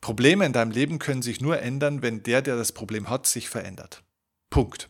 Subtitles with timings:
[0.00, 3.48] Probleme in deinem Leben können sich nur ändern, wenn der, der das Problem hat, sich
[3.48, 4.02] verändert.
[4.48, 4.88] Punkt.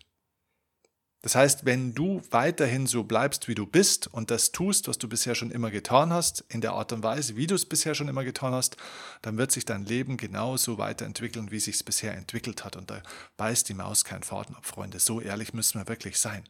[1.23, 5.07] Das heißt, wenn du weiterhin so bleibst, wie du bist und das tust, was du
[5.07, 8.09] bisher schon immer getan hast, in der Art und Weise, wie du es bisher schon
[8.09, 8.79] immer getan hast,
[9.21, 12.77] dann wird sich dein Leben genauso weiterentwickeln, wie es sich bisher entwickelt hat.
[12.77, 13.03] Und da
[13.37, 14.99] beißt die Maus keinen Faden ab, Freunde.
[14.99, 16.43] So ehrlich müssen wir wirklich sein.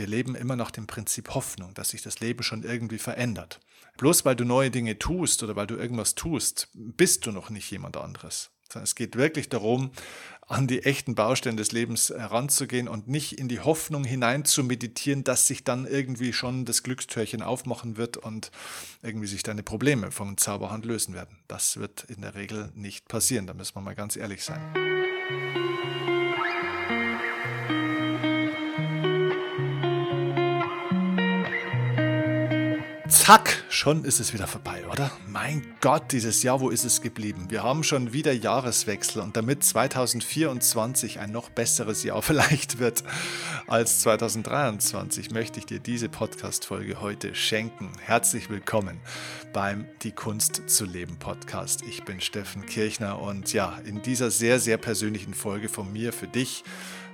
[0.00, 3.60] Wir leben immer nach dem Prinzip Hoffnung, dass sich das Leben schon irgendwie verändert.
[3.98, 7.70] Bloß weil du neue Dinge tust oder weil du irgendwas tust, bist du noch nicht
[7.70, 8.50] jemand anderes.
[8.82, 9.90] Es geht wirklich darum,
[10.48, 15.22] an die echten Baustellen des Lebens heranzugehen und nicht in die Hoffnung hinein zu meditieren,
[15.22, 18.50] dass sich dann irgendwie schon das Glückstürchen aufmachen wird und
[19.02, 21.36] irgendwie sich deine Probleme vom Zauberhand lösen werden.
[21.46, 24.62] Das wird in der Regel nicht passieren, da müssen wir mal ganz ehrlich sein.
[33.30, 35.12] Zack, schon ist es wieder vorbei, oder?
[35.28, 37.46] Mein Gott, dieses Jahr, wo ist es geblieben?
[37.48, 43.04] Wir haben schon wieder Jahreswechsel und damit 2024 ein noch besseres Jahr vielleicht wird
[43.68, 47.92] als 2023, möchte ich dir diese Podcast-Folge heute schenken.
[48.00, 48.98] Herzlich willkommen
[49.52, 51.82] beim Die Kunst zu leben Podcast.
[51.88, 56.26] Ich bin Steffen Kirchner und ja, in dieser sehr, sehr persönlichen Folge von mir für
[56.26, 56.64] dich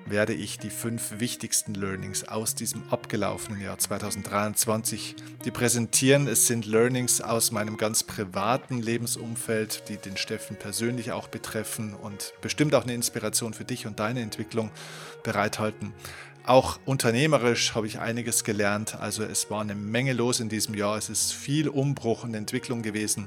[0.06, 6.28] werde ich die fünf wichtigsten Learnings aus diesem abgelaufenen Jahr 2023 die präsentieren.
[6.28, 12.34] Es sind Learnings aus meinem ganz privaten Lebensumfeld, die den Steffen persönlich auch betreffen und
[12.40, 14.70] bestimmt auch eine Inspiration für dich und deine Entwicklung
[15.24, 15.92] bereithalten.
[16.44, 18.94] Auch unternehmerisch habe ich einiges gelernt.
[18.94, 20.96] Also es war eine Menge los in diesem Jahr.
[20.96, 23.26] Es ist viel Umbruch und Entwicklung gewesen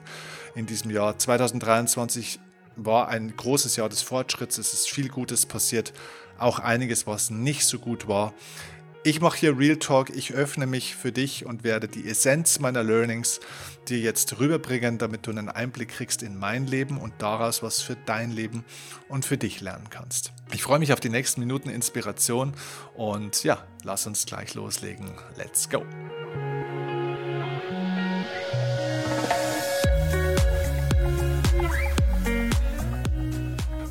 [0.55, 1.17] in diesem Jahr.
[1.17, 2.39] 2023
[2.77, 4.58] war ein großes Jahr des Fortschritts.
[4.58, 5.91] Es ist viel Gutes passiert
[6.40, 8.34] auch einiges, was nicht so gut war.
[9.04, 12.84] Ich mache hier Real Talk, ich öffne mich für dich und werde die Essenz meiner
[12.84, 13.40] Learnings
[13.88, 17.95] dir jetzt rüberbringen, damit du einen Einblick kriegst in mein Leben und daraus was für
[18.06, 18.66] dein Leben
[19.08, 20.34] und für dich lernen kannst.
[20.52, 22.54] Ich freue mich auf die nächsten Minuten Inspiration
[22.94, 25.12] und ja, lass uns gleich loslegen.
[25.38, 25.86] Let's go!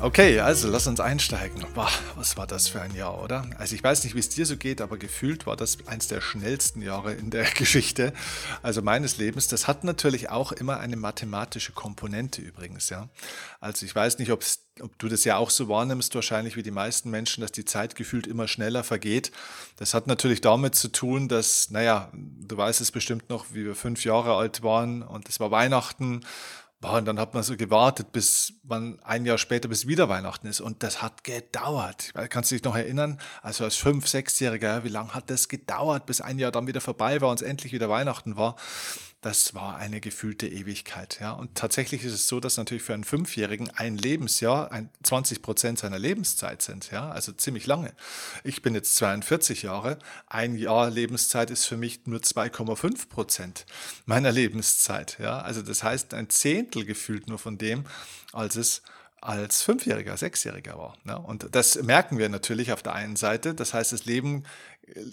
[0.01, 1.65] Okay, also lass uns einsteigen.
[1.75, 3.45] Boah, was war das für ein Jahr, oder?
[3.57, 6.21] Also ich weiß nicht, wie es dir so geht, aber gefühlt war das eins der
[6.21, 8.13] schnellsten Jahre in der Geschichte,
[8.63, 9.49] also meines Lebens.
[9.49, 13.09] Das hat natürlich auch immer eine mathematische Komponente übrigens, ja.
[13.59, 14.41] Also ich weiß nicht, ob
[14.99, 18.25] du das ja auch so wahrnimmst, wahrscheinlich wie die meisten Menschen, dass die Zeit gefühlt
[18.25, 19.33] immer schneller vergeht.
[19.75, 23.75] Das hat natürlich damit zu tun, dass, naja, du weißt es bestimmt noch, wie wir
[23.75, 26.21] fünf Jahre alt waren und es war Weihnachten
[26.81, 30.47] Boah, und dann hat man so gewartet, bis man ein Jahr später, bis wieder Weihnachten
[30.47, 30.61] ist.
[30.61, 32.13] Und das hat gedauert.
[32.29, 33.19] Kannst du dich noch erinnern?
[33.41, 37.19] Also als Fünf-, Sechsjähriger, wie lange hat das gedauert, bis ein Jahr dann wieder vorbei
[37.19, 38.55] war und es endlich wieder Weihnachten war?
[39.21, 41.19] Das war eine gefühlte Ewigkeit.
[41.19, 41.33] Ja?
[41.33, 45.79] Und tatsächlich ist es so, dass natürlich für einen Fünfjährigen ein Lebensjahr ein 20 Prozent
[45.79, 46.91] seiner Lebenszeit sind.
[46.91, 47.09] Ja?
[47.11, 47.93] Also ziemlich lange.
[48.43, 49.99] Ich bin jetzt 42 Jahre.
[50.27, 53.65] Ein Jahr Lebenszeit ist für mich nur 2,5 Prozent
[54.05, 55.17] meiner Lebenszeit.
[55.19, 55.39] Ja?
[55.39, 57.83] Also das heißt ein Zehntel gefühlt nur von dem,
[58.31, 58.83] als es
[59.21, 60.93] als Fünfjähriger, Sechsjähriger war.
[61.05, 63.53] Ja, und das merken wir natürlich auf der einen Seite.
[63.53, 64.43] Das heißt, das Leben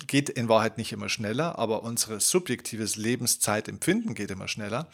[0.07, 4.89] geht in Wahrheit nicht immer schneller, aber unser subjektives Lebenszeitempfinden geht immer schneller.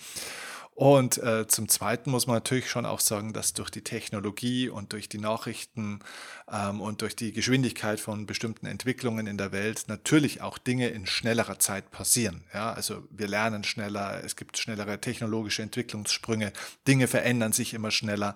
[0.75, 4.95] Und äh, zum Zweiten muss man natürlich schon auch sagen, dass durch die Technologie und
[4.95, 6.01] durch die Nachrichten
[6.51, 11.07] ähm, und durch die Geschwindigkeit von bestimmten Entwicklungen in der Welt natürlich auch Dinge in
[11.07, 12.45] schnellerer Zeit passieren.
[12.55, 16.55] Ja, also wir lernen schneller, es gibt schnellere technologische Entwicklungssprünge,
[16.89, 18.35] Dinge verändern sich immer schneller.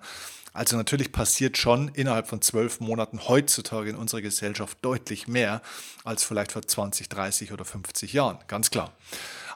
[0.53, 5.61] Also natürlich passiert schon innerhalb von zwölf Monaten heutzutage in unserer Gesellschaft deutlich mehr
[6.03, 8.93] als vielleicht vor 20, 30 oder 50 Jahren, ganz klar.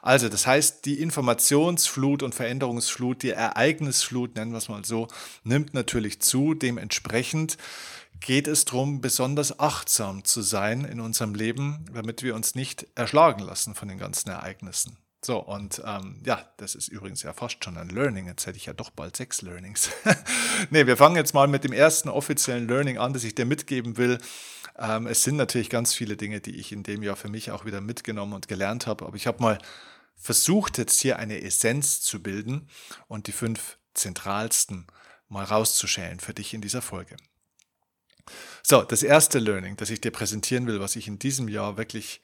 [0.02, 5.06] Also das heißt, die Informationsflut und Veränderungsflut, die Ereignisflut, nennen wir es mal so,
[5.44, 6.54] nimmt natürlich zu.
[6.54, 7.56] Dementsprechend
[8.18, 13.42] geht es darum, besonders achtsam zu sein in unserem Leben, damit wir uns nicht erschlagen
[13.42, 14.96] lassen von den ganzen Ereignissen.
[15.24, 18.26] So, und ähm, ja, das ist übrigens ja fast schon ein Learning.
[18.26, 19.88] Jetzt hätte ich ja doch bald sechs Learnings.
[20.70, 23.96] nee, wir fangen jetzt mal mit dem ersten offiziellen Learning an, das ich dir mitgeben
[23.96, 24.18] will.
[24.76, 27.64] Ähm, es sind natürlich ganz viele Dinge, die ich in dem Jahr für mich auch
[27.64, 29.06] wieder mitgenommen und gelernt habe.
[29.06, 29.58] Aber ich habe mal
[30.16, 32.68] versucht, jetzt hier eine Essenz zu bilden
[33.08, 34.86] und die fünf zentralsten
[35.28, 37.16] mal rauszuschälen für dich in dieser Folge.
[38.62, 42.22] So, das erste Learning, das ich dir präsentieren will, was ich in diesem Jahr wirklich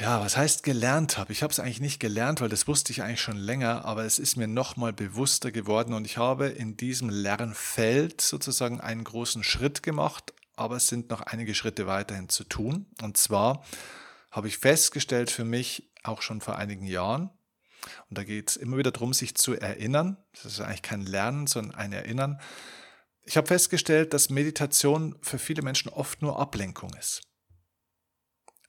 [0.00, 1.32] ja, was heißt gelernt habe?
[1.32, 4.18] Ich habe es eigentlich nicht gelernt, weil das wusste ich eigentlich schon länger, aber es
[4.18, 9.82] ist mir nochmal bewusster geworden und ich habe in diesem Lernfeld sozusagen einen großen Schritt
[9.82, 12.86] gemacht, aber es sind noch einige Schritte weiterhin zu tun.
[13.00, 13.64] Und zwar
[14.36, 17.30] habe ich festgestellt für mich auch schon vor einigen Jahren,
[18.08, 20.18] Und da geht es immer wieder darum, sich zu erinnern.
[20.32, 22.40] Das ist eigentlich kein Lernen, sondern ein Erinnern.
[23.22, 27.22] Ich habe festgestellt, dass Meditation für viele Menschen oft nur Ablenkung ist.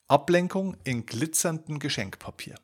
[0.08, 2.56] Ablenkung in glitzerndem Geschenkpapier.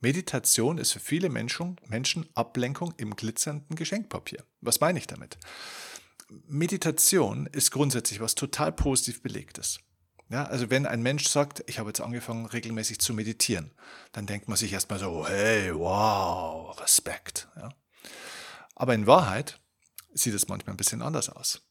[0.00, 4.44] Meditation ist für viele Menschen, Menschen Ablenkung im glitzernden Geschenkpapier.
[4.60, 5.38] Was meine ich damit?
[6.46, 9.78] Meditation ist grundsätzlich was total positiv belegtes.
[10.28, 13.70] Ja, also wenn ein Mensch sagt, ich habe jetzt angefangen regelmäßig zu meditieren,
[14.12, 17.48] dann denkt man sich erstmal so, hey, wow, Respekt.
[17.56, 17.68] Ja.
[18.74, 19.60] Aber in Wahrheit
[20.12, 21.62] sieht es manchmal ein bisschen anders aus.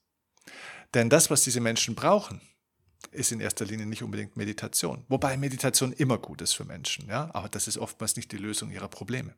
[0.94, 2.40] Denn das, was diese Menschen brauchen,
[3.12, 5.06] ist in erster Linie nicht unbedingt Meditation.
[5.10, 8.72] Wobei Meditation immer gut ist für Menschen, ja, aber das ist oftmals nicht die Lösung
[8.72, 9.36] ihrer Probleme.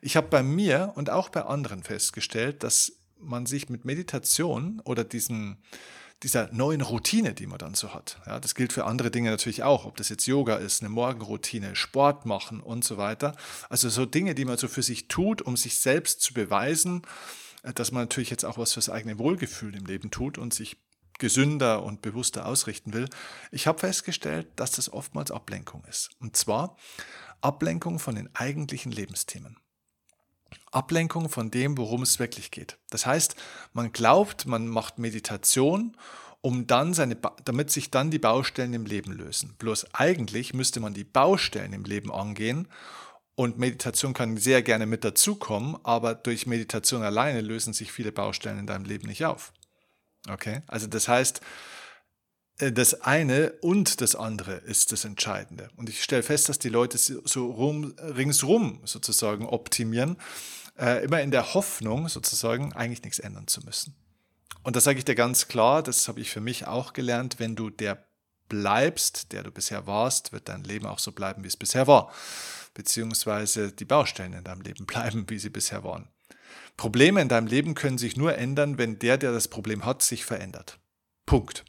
[0.00, 5.04] Ich habe bei mir und auch bei anderen festgestellt, dass man sich mit Meditation oder
[5.04, 5.62] diesen,
[6.22, 9.62] dieser neuen Routine, die man dann so hat, ja, das gilt für andere Dinge natürlich
[9.62, 13.34] auch, ob das jetzt Yoga ist, eine Morgenroutine, Sport machen und so weiter.
[13.68, 17.02] Also so Dinge, die man so für sich tut, um sich selbst zu beweisen,
[17.62, 20.76] äh, dass man natürlich jetzt auch was fürs eigene Wohlgefühl im Leben tut und sich
[21.18, 23.08] gesünder und bewusster ausrichten will.
[23.50, 26.10] Ich habe festgestellt, dass das oftmals Ablenkung ist.
[26.18, 26.76] Und zwar
[27.40, 29.56] Ablenkung von den eigentlichen Lebensthemen.
[30.70, 32.78] Ablenkung von dem, worum es wirklich geht.
[32.90, 33.36] Das heißt,
[33.72, 35.96] man glaubt, man macht Meditation,
[36.40, 39.54] um dann seine, damit sich dann die Baustellen im Leben lösen.
[39.58, 42.68] Bloß eigentlich müsste man die Baustellen im Leben angehen
[43.34, 48.58] und Meditation kann sehr gerne mit dazukommen, aber durch Meditation alleine lösen sich viele Baustellen
[48.58, 49.52] in deinem Leben nicht auf.
[50.28, 51.40] Okay, also das heißt,
[52.60, 55.70] das eine und das andere ist das Entscheidende.
[55.76, 60.16] Und ich stelle fest, dass die Leute so rum, ringsrum sozusagen optimieren,
[60.78, 63.94] äh, immer in der Hoffnung sozusagen eigentlich nichts ändern zu müssen.
[64.62, 67.56] Und das sage ich dir ganz klar, das habe ich für mich auch gelernt, wenn
[67.56, 68.04] du der
[68.48, 72.12] bleibst, der du bisher warst, wird dein Leben auch so bleiben, wie es bisher war.
[72.74, 76.08] Beziehungsweise die Baustellen in deinem Leben bleiben, wie sie bisher waren.
[76.76, 80.24] Probleme in deinem Leben können sich nur ändern, wenn der, der das Problem hat, sich
[80.24, 80.78] verändert.
[81.26, 81.64] Punkt.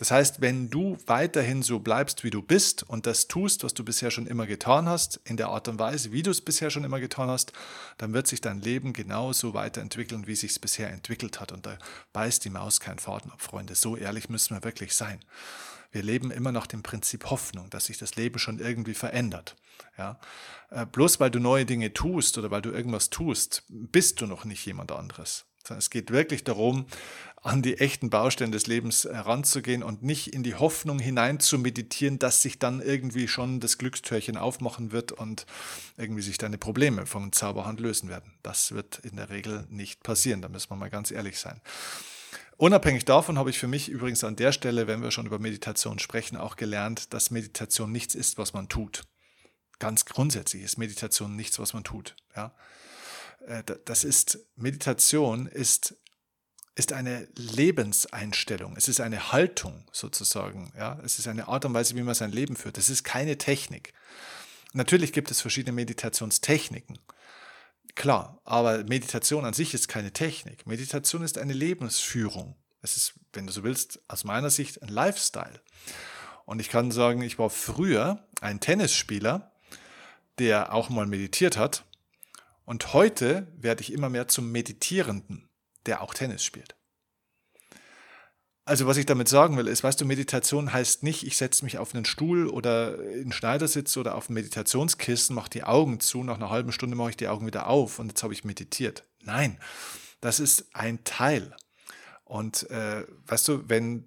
[0.00, 3.84] Das heißt, wenn du weiterhin so bleibst, wie du bist und das tust, was du
[3.84, 6.84] bisher schon immer getan hast, in der Art und Weise, wie du es bisher schon
[6.84, 7.52] immer getan hast,
[7.98, 11.52] dann wird sich dein Leben genauso weiterentwickeln, wie sich es bisher entwickelt hat.
[11.52, 11.76] Und da
[12.14, 13.74] beißt die Maus keinen Faden ab, Freunde.
[13.74, 15.20] So ehrlich müssen wir wirklich sein.
[15.92, 19.54] Wir leben immer nach dem Prinzip Hoffnung, dass sich das Leben schon irgendwie verändert.
[19.98, 20.18] Ja?
[20.70, 24.46] Äh, bloß weil du neue Dinge tust oder weil du irgendwas tust, bist du noch
[24.46, 25.44] nicht jemand anderes.
[25.68, 26.86] Es geht wirklich darum,
[27.42, 32.18] an die echten Baustellen des Lebens heranzugehen und nicht in die Hoffnung hinein zu meditieren,
[32.18, 35.46] dass sich dann irgendwie schon das Glückstürchen aufmachen wird und
[35.96, 38.34] irgendwie sich deine Probleme vom Zauberhand lösen werden.
[38.42, 41.60] Das wird in der Regel nicht passieren, da müssen wir mal ganz ehrlich sein.
[42.58, 45.98] Unabhängig davon habe ich für mich übrigens an der Stelle, wenn wir schon über Meditation
[45.98, 49.04] sprechen, auch gelernt, dass Meditation nichts ist, was man tut.
[49.78, 52.16] Ganz grundsätzlich ist Meditation nichts, was man tut.
[52.36, 52.54] Ja?
[53.46, 55.96] Äh, das ist, Meditation ist,
[56.80, 58.74] ist eine Lebenseinstellung.
[58.76, 60.72] Es ist eine Haltung sozusagen.
[60.76, 60.98] Ja?
[61.04, 62.78] Es ist eine Art und Weise, wie man sein Leben führt.
[62.78, 63.92] Es ist keine Technik.
[64.72, 66.98] Natürlich gibt es verschiedene Meditationstechniken.
[67.94, 70.66] Klar, aber Meditation an sich ist keine Technik.
[70.66, 72.56] Meditation ist eine Lebensführung.
[72.80, 75.60] Es ist, wenn du so willst, aus meiner Sicht ein Lifestyle.
[76.46, 79.52] Und ich kann sagen, ich war früher ein Tennisspieler,
[80.38, 81.84] der auch mal meditiert hat
[82.70, 85.49] und heute werde ich immer mehr zum Meditierenden,
[85.86, 86.74] der auch Tennis spielt.
[88.64, 91.78] Also was ich damit sagen will, ist, weißt du, Meditation heißt nicht, ich setze mich
[91.78, 96.36] auf einen Stuhl oder in Schneidersitz oder auf ein Meditationskissen, mache die Augen zu, nach
[96.36, 99.04] einer halben Stunde mache ich die Augen wieder auf und jetzt habe ich meditiert.
[99.22, 99.58] Nein,
[100.20, 101.56] das ist ein Teil.
[102.24, 104.04] Und äh, weißt du, wenn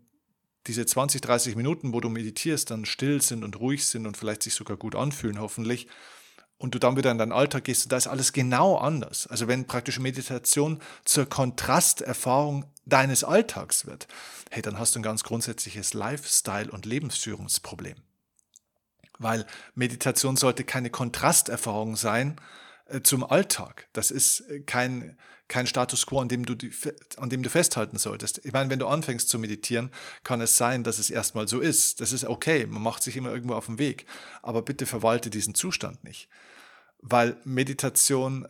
[0.67, 4.43] diese 20, 30 Minuten, wo du meditierst, dann still sind und ruhig sind und vielleicht
[4.43, 5.87] sich sogar gut anfühlen, hoffentlich,
[6.63, 9.27] und du dann wieder in deinen Alltag gehst, da ist alles genau anders.
[9.27, 14.07] Also wenn praktische Meditation zur Kontrasterfahrung deines Alltags wird,
[14.49, 17.97] hey, dann hast du ein ganz grundsätzliches Lifestyle- und Lebensführungsproblem.
[19.19, 22.39] Weil Meditation sollte keine Kontrasterfahrung sein
[22.85, 23.89] äh, zum Alltag.
[23.91, 25.17] Das ist äh, kein,
[25.49, 26.71] kein Status quo, an dem, du die,
[27.17, 28.39] an dem du festhalten solltest.
[28.45, 29.91] Ich meine, wenn du anfängst zu meditieren,
[30.23, 31.99] kann es sein, dass es erstmal so ist.
[31.99, 34.05] Das ist okay, man macht sich immer irgendwo auf den Weg.
[34.41, 36.29] Aber bitte verwalte diesen Zustand nicht
[37.03, 38.47] weil Meditation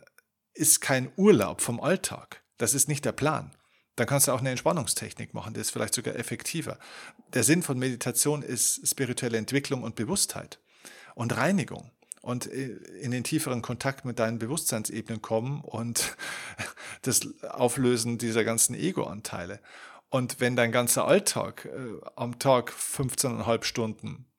[0.54, 2.42] ist kein Urlaub vom Alltag.
[2.56, 3.50] Das ist nicht der Plan.
[3.96, 6.78] Dann kannst du auch eine Entspannungstechnik machen, die ist vielleicht sogar effektiver.
[7.32, 10.60] Der Sinn von Meditation ist spirituelle Entwicklung und Bewusstheit
[11.14, 11.90] und Reinigung
[12.22, 16.16] und in den tieferen Kontakt mit deinen Bewusstseinsebenen kommen und
[17.02, 19.60] das Auflösen dieser ganzen Ego-Anteile.
[20.10, 24.33] Und wenn dein ganzer Alltag äh, am Tag 15,5 Stunden äh,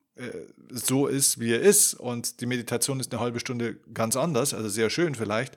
[0.70, 4.70] so ist, wie er ist und die Meditation ist eine halbe Stunde ganz anders, also
[4.70, 5.56] sehr schön vielleicht,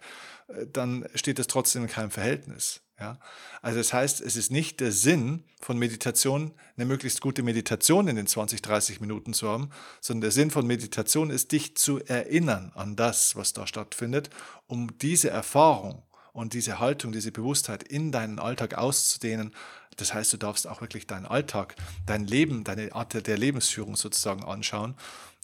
[0.49, 2.81] äh, dann steht das trotzdem in keinem Verhältnis.
[2.99, 3.19] Ja?
[3.63, 8.17] Also das heißt, es ist nicht der Sinn von Meditation, eine möglichst gute Meditation in
[8.17, 12.73] den 20, 30 Minuten zu haben, sondern der Sinn von Meditation ist, dich zu erinnern
[12.75, 14.31] an das, was da stattfindet,
[14.67, 19.55] um diese Erfahrung und diese Haltung, diese Bewusstheit in deinen Alltag auszudehnen.
[19.99, 21.77] Das heißt, du darfst auch wirklich deinen Alltag,
[22.07, 24.95] dein Leben, deine Art der Lebensführung sozusagen anschauen.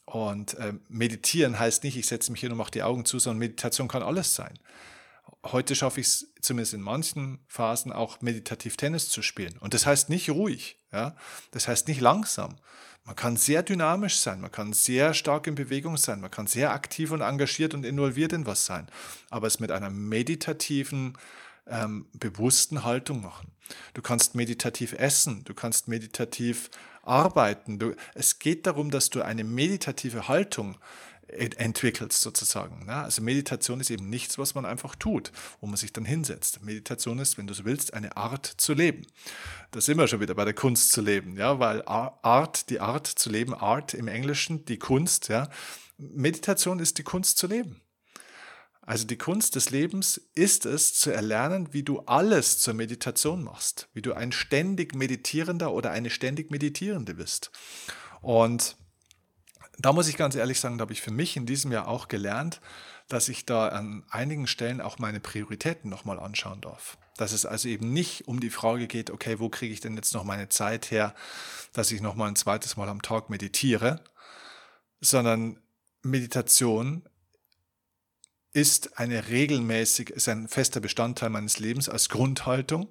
[0.06, 3.38] Und äh, meditieren heißt nicht, ich setze mich hin und mache die Augen zu, sondern
[3.38, 4.58] Meditation kann alles sein
[5.44, 9.56] heute schaffe ich es zumindest in manchen Phasen auch meditativ Tennis zu spielen.
[9.58, 11.16] Und das heißt nicht ruhig, ja?
[11.50, 12.56] das heißt nicht langsam.
[13.04, 16.72] Man kann sehr dynamisch sein, man kann sehr stark in Bewegung sein, man kann sehr
[16.72, 18.88] aktiv und engagiert und involviert in was sein,
[19.28, 21.18] aber es mit einer meditativen,
[21.66, 23.50] ähm, bewussten Haltung machen.
[23.94, 26.70] Du kannst meditativ essen, du kannst meditativ
[27.02, 27.78] arbeiten.
[27.78, 30.76] Du, es geht darum, dass du eine meditative Haltung
[31.26, 32.88] entwickelst sozusagen.
[32.88, 36.62] Also Meditation ist eben nichts, was man einfach tut, wo man sich dann hinsetzt.
[36.62, 39.06] Meditation ist, wenn du so willst, eine Art zu leben.
[39.70, 43.06] Da sind wir schon wieder bei der Kunst zu leben, ja, weil Art, die Art
[43.06, 45.48] zu leben, Art im Englischen, die Kunst, ja.
[45.96, 47.80] Meditation ist die Kunst zu leben.
[48.86, 53.88] Also die Kunst des Lebens ist es zu erlernen, wie du alles zur Meditation machst,
[53.94, 57.50] wie du ein ständig Meditierender oder eine ständig Meditierende bist.
[58.20, 58.76] Und
[59.78, 62.08] da muss ich ganz ehrlich sagen, da habe ich für mich in diesem Jahr auch
[62.08, 62.60] gelernt,
[63.08, 66.98] dass ich da an einigen Stellen auch meine Prioritäten nochmal anschauen darf.
[67.16, 70.14] Dass es also eben nicht um die Frage geht, okay, wo kriege ich denn jetzt
[70.14, 71.14] noch meine Zeit her,
[71.72, 74.02] dass ich nochmal ein zweites Mal am Tag meditiere,
[75.00, 75.60] sondern
[76.02, 77.08] Meditation
[78.54, 82.88] ist eine regelmäßig, ist ein fester Bestandteil meines Lebens als Grundhaltung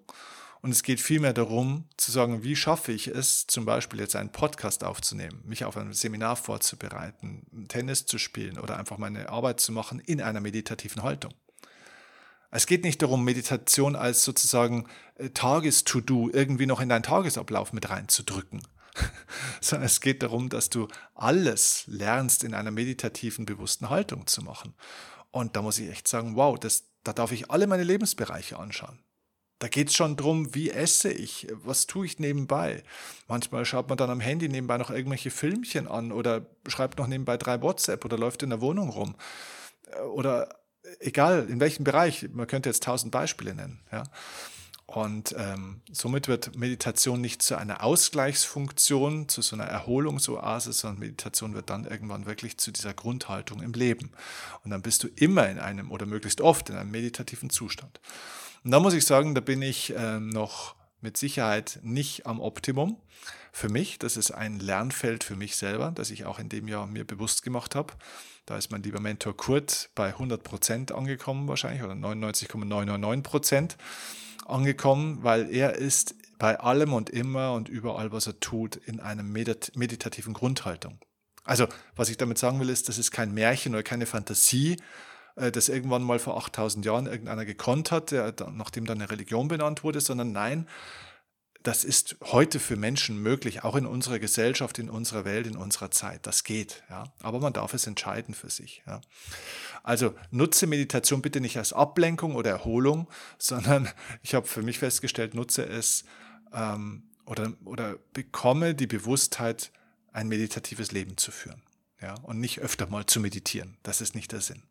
[0.62, 4.32] und es geht vielmehr darum, zu sagen, wie schaffe ich es, zum Beispiel jetzt einen
[4.32, 9.74] Podcast aufzunehmen, mich auf ein Seminar vorzubereiten, Tennis zu spielen oder einfach meine Arbeit zu
[9.74, 11.34] machen in einer meditativen Haltung.
[12.50, 17.90] Es geht nicht darum, Meditation als sozusagen äh, Tages-To-Do irgendwie noch in deinen Tagesablauf mit
[17.90, 18.62] reinzudrücken,
[19.60, 24.76] sondern es geht darum, dass du alles lernst, in einer meditativen, bewussten Haltung zu machen.
[25.34, 29.00] Und da muss ich echt sagen, wow, das, da darf ich alle meine Lebensbereiche anschauen.
[29.58, 32.84] Da geht es schon darum, wie esse ich, was tue ich nebenbei.
[33.28, 37.38] Manchmal schaut man dann am Handy nebenbei noch irgendwelche Filmchen an oder schreibt noch nebenbei
[37.38, 39.16] drei WhatsApp oder läuft in der Wohnung rum.
[40.14, 40.50] Oder
[41.00, 43.82] egal, in welchem Bereich, man könnte jetzt tausend Beispiele nennen.
[43.92, 44.04] Ja.
[44.86, 51.54] Und ähm, somit wird Meditation nicht zu einer Ausgleichsfunktion, zu so einer Erholungsoase, sondern Meditation
[51.54, 54.12] wird dann irgendwann wirklich zu dieser Grundhaltung im Leben.
[54.64, 58.02] Und dann bist du immer in einem oder möglichst oft in einem meditativen Zustand.
[58.64, 62.98] Und da muss ich sagen, da bin ich äh, noch mit Sicherheit nicht am Optimum.
[63.52, 66.88] Für mich, das ist ein Lernfeld für mich selber, das ich auch in dem Jahr
[66.88, 67.94] mir bewusst gemacht habe.
[68.46, 73.78] Da ist mein lieber Mentor Kurt bei 100 Prozent angekommen wahrscheinlich oder 99,999 Prozent
[74.46, 79.24] angekommen, weil er ist bei allem und immer und überall, was er tut, in einer
[79.24, 81.00] meditativen Grundhaltung.
[81.46, 84.78] Also, was ich damit sagen will, ist, das ist kein Märchen oder keine Fantasie,
[85.36, 89.48] äh, das irgendwann mal vor 8000 Jahren irgendeiner gekonnt hat, der, nachdem dann eine Religion
[89.48, 90.68] benannt wurde, sondern nein,
[91.64, 95.92] das ist heute für Menschen möglich, auch in unserer Gesellschaft, in unserer Welt, in unserer
[95.92, 96.28] Zeit.
[96.28, 97.06] Das geht, ja.
[97.22, 98.84] Aber man darf es entscheiden für sich.
[98.86, 99.00] Ja.
[99.82, 103.90] Also nutze Meditation bitte nicht als Ablenkung oder Erholung, sondern
[104.22, 106.04] ich habe für mich festgestellt, nutze es
[106.54, 109.72] ähm, oder, oder bekomme die Bewusstheit,
[110.12, 111.64] ein meditatives Leben zu führen.
[112.02, 113.78] Ja, und nicht öfter mal zu meditieren.
[113.82, 114.64] Das ist nicht der Sinn.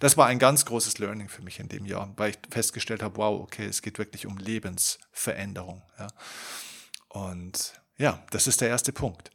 [0.00, 3.16] Das war ein ganz großes Learning für mich in dem Jahr, weil ich festgestellt habe,
[3.16, 5.82] wow, okay, es geht wirklich um Lebensveränderung.
[5.98, 6.08] Ja.
[7.08, 9.30] Und ja, das ist der erste Punkt.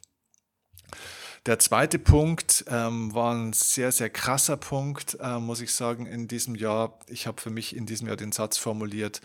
[1.46, 6.26] Der zweite Punkt ähm, war ein sehr, sehr krasser Punkt, äh, muss ich sagen, in
[6.26, 6.98] diesem Jahr.
[7.06, 9.20] Ich habe für mich in diesem Jahr den Satz formuliert,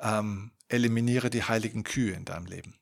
[0.00, 2.74] ähm, eliminiere die heiligen Kühe in deinem Leben.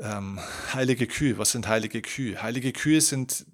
[0.00, 0.40] Ähm,
[0.72, 2.42] heilige Kühe, was sind heilige Kühe?
[2.42, 3.44] Heilige Kühe sind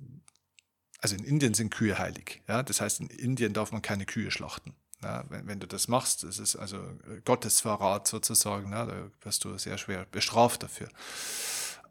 [1.00, 2.42] also in Indien sind Kühe heilig.
[2.48, 2.62] Ja?
[2.62, 4.74] Das heißt, in Indien darf man keine Kühe schlachten.
[5.02, 5.24] Ja?
[5.28, 8.86] Wenn, wenn, du das machst, das ist also äh, Gottesverrat sozusagen, ja?
[8.86, 10.88] da wirst du sehr schwer bestraft dafür.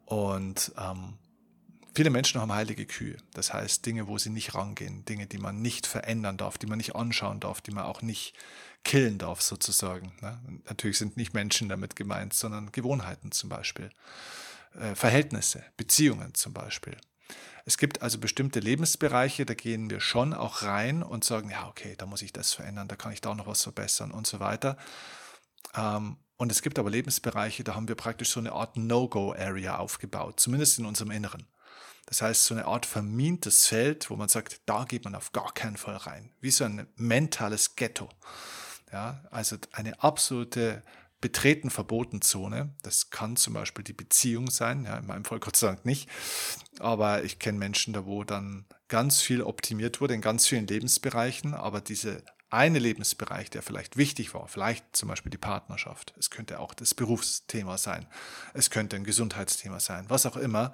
[0.04, 1.14] Und ähm,
[1.94, 3.16] viele Menschen haben heilige Kühe.
[3.34, 6.78] Das heißt, Dinge, wo sie nicht rangehen, Dinge, die man nicht verändern darf, die man
[6.78, 8.34] nicht anschauen darf, die man auch nicht
[8.84, 10.12] killen darf sozusagen.
[10.20, 10.40] Ne?
[10.68, 13.90] Natürlich sind nicht Menschen damit gemeint, sondern Gewohnheiten zum Beispiel.
[14.74, 16.96] Äh, Verhältnisse, Beziehungen zum Beispiel.
[17.64, 21.94] Es gibt also bestimmte Lebensbereiche, da gehen wir schon auch rein und sagen, ja, okay,
[21.96, 24.76] da muss ich das verändern, da kann ich da noch was verbessern und so weiter.
[25.74, 30.40] Ähm, Und es gibt aber Lebensbereiche, da haben wir praktisch so eine Art No-Go-Area aufgebaut,
[30.40, 31.46] zumindest in unserem Inneren.
[32.06, 35.52] Das heißt, so eine Art vermintes Feld, wo man sagt, da geht man auf gar
[35.52, 36.32] keinen Fall rein.
[36.40, 38.08] Wie so ein mentales Ghetto.
[38.90, 40.82] Ja, also eine absolute
[41.20, 42.74] betreten verboten Zone.
[42.82, 46.08] Das kann zum Beispiel die Beziehung sein, ja, in meinem Fall Gott sei Dank nicht.
[46.78, 51.54] Aber ich kenne Menschen da, wo dann ganz viel optimiert wurde in ganz vielen Lebensbereichen,
[51.54, 56.58] aber diese eine Lebensbereich, der vielleicht wichtig war, vielleicht zum Beispiel die Partnerschaft, es könnte
[56.58, 58.06] auch das Berufsthema sein,
[58.54, 60.72] es könnte ein Gesundheitsthema sein, was auch immer.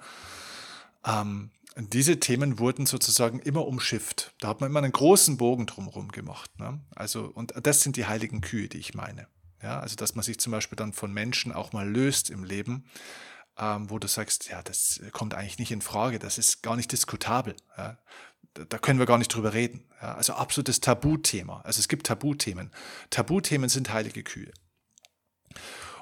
[1.05, 4.33] Ähm, diese Themen wurden sozusagen immer umschifft.
[4.39, 6.49] Da hat man immer einen großen Bogen drumherum gemacht.
[6.59, 6.79] Ne?
[6.95, 9.27] Also, und das sind die heiligen Kühe, die ich meine.
[9.61, 12.85] Ja, also, dass man sich zum Beispiel dann von Menschen auch mal löst im Leben,
[13.57, 16.91] ähm, wo du sagst, ja, das kommt eigentlich nicht in Frage, das ist gar nicht
[16.91, 17.55] diskutabel.
[17.77, 17.97] Ja?
[18.53, 19.85] Da können wir gar nicht drüber reden.
[20.01, 20.15] Ja?
[20.15, 21.61] Also absolutes Tabuthema.
[21.61, 22.71] Also es gibt Tabuthemen.
[23.09, 24.51] Tabuthemen sind heilige Kühe.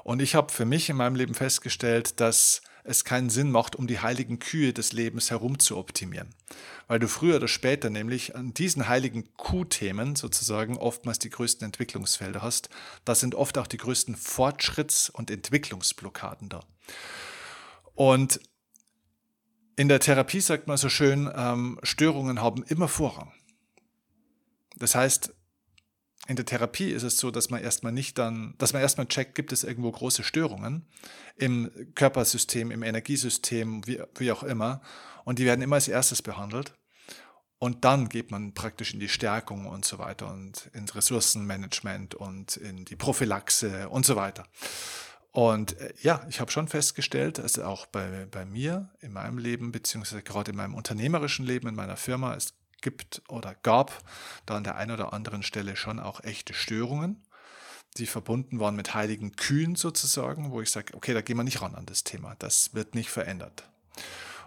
[0.04, 3.88] Und ich habe für mich in meinem Leben festgestellt, dass es keinen Sinn macht, um
[3.88, 6.30] die heiligen Kühe des Lebens herum zu optimieren.
[6.88, 12.42] Weil du früher oder später nämlich an diesen heiligen Kuhthemen sozusagen oftmals die größten Entwicklungsfelder
[12.42, 12.70] hast.
[13.04, 16.64] Da sind oft auch die größten Fortschritts- und Entwicklungsblockaden da.
[17.96, 18.40] Und
[19.76, 23.34] in der Therapie sagt man so schön, ähm, Störungen haben immer Vorrang.
[24.78, 25.34] Das heißt,
[26.28, 29.36] in der Therapie ist es so, dass man erstmal nicht dann, dass man erstmal checkt,
[29.36, 30.88] gibt es irgendwo große Störungen
[31.36, 34.82] im Körpersystem, im Energiesystem, wie, wie auch immer.
[35.24, 36.74] Und die werden immer als erstes behandelt.
[37.58, 42.58] Und dann geht man praktisch in die Stärkung und so weiter und ins Ressourcenmanagement und
[42.58, 44.46] in die Prophylaxe und so weiter.
[45.32, 49.72] Und äh, ja, ich habe schon festgestellt, also auch bei, bei mir in meinem Leben,
[49.72, 52.54] beziehungsweise gerade in meinem unternehmerischen Leben, in meiner Firma, es
[52.86, 53.92] gibt oder gab
[54.46, 57.20] da an der einen oder anderen Stelle schon auch echte Störungen,
[57.98, 61.64] die verbunden waren mit heiligen Kühen sozusagen, wo ich sage, okay, da gehen wir nicht
[61.64, 63.68] ran an das Thema, das wird nicht verändert.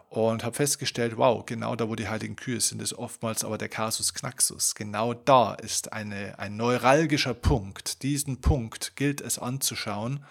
[0.08, 3.68] Und habe festgestellt, wow, genau da, wo die heiligen Kühe sind, ist oftmals aber der
[3.68, 4.74] Kasus Knaxus.
[4.74, 8.02] Genau da ist eine, ein neuralgischer Punkt.
[8.04, 10.24] Diesen Punkt gilt es anzuschauen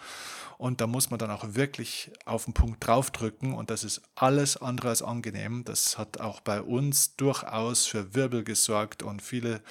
[0.57, 3.53] und da muss man dann auch wirklich auf den Punkt draufdrücken.
[3.53, 5.63] Und das ist alles andere als angenehm.
[5.63, 9.61] Das hat auch bei uns durchaus für Wirbel gesorgt und viele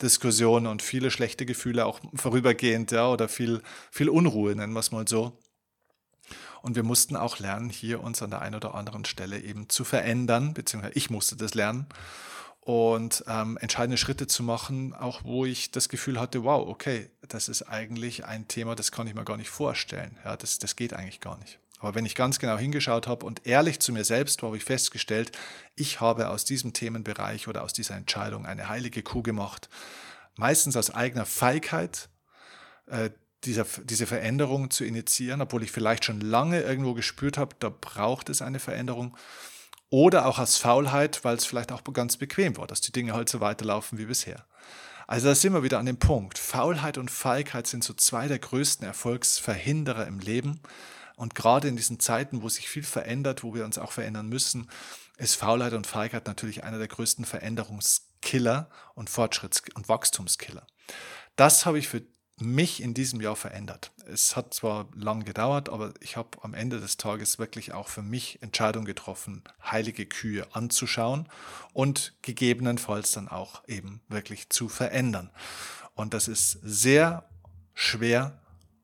[0.00, 4.92] Diskussionen und viele schlechte Gefühle auch vorübergehend, ja, oder viel, viel Unruhe, nennen wir es
[4.92, 5.36] mal so.
[6.62, 9.84] Und wir mussten auch lernen, hier uns an der einen oder anderen Stelle eben zu
[9.84, 11.86] verändern, beziehungsweise ich musste das lernen
[12.68, 17.48] und ähm, entscheidende Schritte zu machen, auch wo ich das Gefühl hatte, wow, okay, das
[17.48, 20.18] ist eigentlich ein Thema, das kann ich mir gar nicht vorstellen.
[20.22, 21.58] Ja, das, das geht eigentlich gar nicht.
[21.78, 24.64] Aber wenn ich ganz genau hingeschaut habe und ehrlich zu mir selbst war, habe ich
[24.64, 25.32] festgestellt,
[25.76, 29.70] ich habe aus diesem Themenbereich oder aus dieser Entscheidung eine heilige Kuh gemacht.
[30.36, 32.10] Meistens aus eigener Feigheit,
[32.84, 33.08] äh,
[33.44, 38.28] dieser, diese Veränderung zu initiieren, obwohl ich vielleicht schon lange irgendwo gespürt habe, da braucht
[38.28, 39.16] es eine Veränderung.
[39.90, 43.28] Oder auch aus Faulheit, weil es vielleicht auch ganz bequem war, dass die Dinge halt
[43.28, 44.44] so weiterlaufen wie bisher.
[45.06, 46.38] Also da sind wir wieder an dem Punkt.
[46.38, 50.60] Faulheit und Feigheit sind so zwei der größten Erfolgsverhinderer im Leben.
[51.16, 54.70] Und gerade in diesen Zeiten, wo sich viel verändert, wo wir uns auch verändern müssen,
[55.16, 60.66] ist Faulheit und Feigheit natürlich einer der größten Veränderungskiller und Fortschritts- und Wachstumskiller.
[61.36, 62.02] Das habe ich für
[62.40, 63.92] mich in diesem Jahr verändert.
[64.06, 68.02] Es hat zwar lang gedauert, aber ich habe am Ende des Tages wirklich auch für
[68.02, 71.28] mich Entscheidung getroffen, heilige Kühe anzuschauen
[71.72, 75.30] und gegebenenfalls dann auch eben wirklich zu verändern.
[75.94, 77.28] Und das ist sehr
[77.74, 78.40] schwer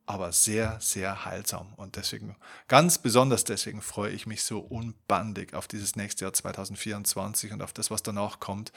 [0.07, 1.73] aber sehr, sehr heilsam.
[1.77, 2.37] Und deswegen,
[2.69, 7.73] ganz besonders deswegen freue ich mich so unbandig auf dieses nächste Jahr 2024 und auf
[7.73, 8.73] das, was danach kommt,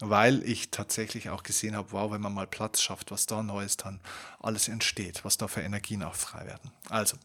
[0.00, 3.76] weil ich tatsächlich auch gesehen habe, wow, wenn man mal Platz schafft, was da Neues
[3.76, 4.00] dann
[4.40, 6.70] alles entsteht, was da für Energien auch frei werden.
[6.88, 7.16] Also,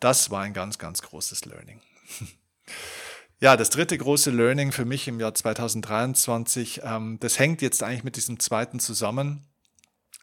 [0.00, 1.80] das war ein ganz, ganz großes Learning.
[3.40, 8.02] Ja, das dritte große Learning für mich im Jahr 2023, ähm, das hängt jetzt eigentlich
[8.02, 9.47] mit diesem zweiten zusammen.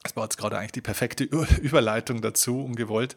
[0.06, 1.24] Das war jetzt gerade eigentlich die perfekte
[1.62, 3.16] Überleitung dazu, ungewollt.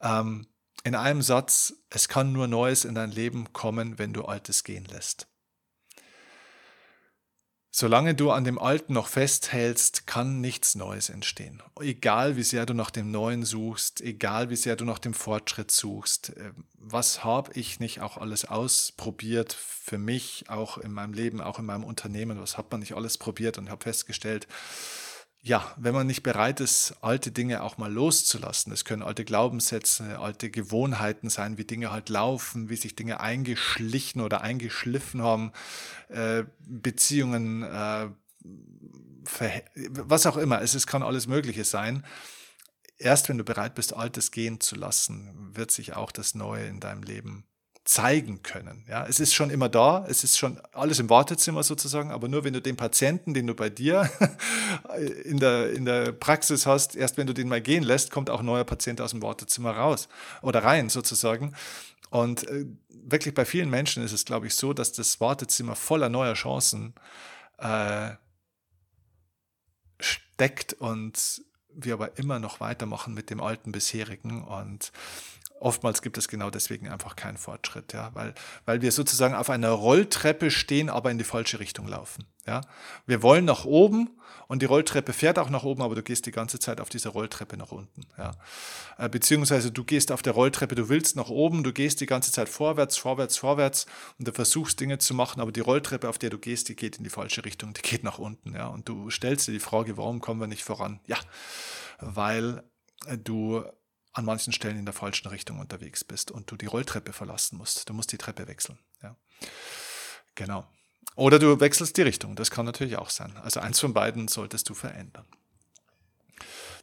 [0.00, 0.46] Ähm,
[0.84, 4.84] in einem Satz, es kann nur Neues in dein Leben kommen, wenn du Altes gehen
[4.84, 5.26] lässt.
[7.74, 11.60] Solange du an dem Alten noch festhältst, kann nichts Neues entstehen.
[11.80, 15.70] Egal wie sehr du nach dem Neuen suchst, egal wie sehr du nach dem Fortschritt
[15.72, 21.40] suchst, äh, was habe ich nicht auch alles ausprobiert für mich, auch in meinem Leben,
[21.40, 24.46] auch in meinem Unternehmen, was hat man nicht alles probiert und habe festgestellt,
[25.44, 30.20] ja, wenn man nicht bereit ist, alte Dinge auch mal loszulassen, es können alte Glaubenssätze,
[30.20, 35.52] alte Gewohnheiten sein, wie Dinge halt laufen, wie sich Dinge eingeschlichen oder eingeschliffen haben,
[36.08, 38.08] äh, Beziehungen, äh,
[39.90, 42.04] was auch immer, es, es kann alles Mögliche sein.
[42.98, 46.78] erst wenn du bereit bist, Altes gehen zu lassen, wird sich auch das Neue in
[46.78, 47.44] deinem Leben
[47.84, 48.84] zeigen können.
[48.88, 52.44] Ja, es ist schon immer da, es ist schon alles im Wartezimmer sozusagen, aber nur
[52.44, 54.08] wenn du den Patienten, den du bei dir
[55.24, 58.40] in der, in der Praxis hast, erst wenn du den mal gehen lässt, kommt auch
[58.40, 60.08] ein neuer Patient aus dem Wartezimmer raus
[60.42, 61.54] oder rein sozusagen.
[62.10, 66.08] Und äh, wirklich bei vielen Menschen ist es, glaube ich, so, dass das Wartezimmer voller
[66.08, 66.94] neuer Chancen
[67.58, 68.10] äh,
[69.98, 71.42] steckt und
[71.74, 74.92] wir aber immer noch weitermachen mit dem alten bisherigen und
[75.62, 79.70] oftmals gibt es genau deswegen einfach keinen Fortschritt, ja, weil, weil wir sozusagen auf einer
[79.70, 82.26] Rolltreppe stehen, aber in die falsche Richtung laufen.
[82.46, 82.62] Ja.
[83.06, 84.10] Wir wollen nach oben
[84.48, 87.10] und die Rolltreppe fährt auch nach oben, aber du gehst die ganze Zeit auf dieser
[87.10, 88.02] Rolltreppe nach unten.
[88.18, 88.32] Ja.
[88.98, 92.32] Äh, beziehungsweise du gehst auf der Rolltreppe, du willst nach oben, du gehst die ganze
[92.32, 93.86] Zeit vorwärts, vorwärts, vorwärts
[94.18, 96.98] und du versuchst Dinge zu machen, aber die Rolltreppe, auf der du gehst, die geht
[96.98, 98.54] in die falsche Richtung, die geht nach unten.
[98.54, 98.66] Ja.
[98.66, 101.00] Und du stellst dir die Frage, warum kommen wir nicht voran?
[101.06, 101.18] Ja,
[102.00, 102.64] weil
[103.24, 103.62] du
[104.12, 107.88] an manchen Stellen in der falschen Richtung unterwegs bist und du die Rolltreppe verlassen musst.
[107.88, 108.78] Du musst die Treppe wechseln.
[109.02, 109.16] Ja.
[110.34, 110.66] Genau.
[111.14, 112.36] Oder du wechselst die Richtung.
[112.36, 113.36] Das kann natürlich auch sein.
[113.38, 115.26] Also eins von beiden solltest du verändern.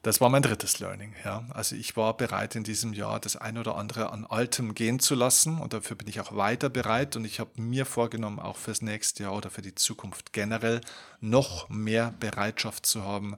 [0.01, 1.13] Das war mein drittes Learning.
[1.25, 1.45] Ja.
[1.49, 5.13] Also ich war bereit in diesem Jahr das ein oder andere an Altem gehen zu
[5.13, 8.81] lassen und dafür bin ich auch weiter bereit und ich habe mir vorgenommen, auch fürs
[8.81, 10.79] nächste Jahr oder für die Zukunft generell
[11.19, 13.35] noch mehr Bereitschaft zu haben,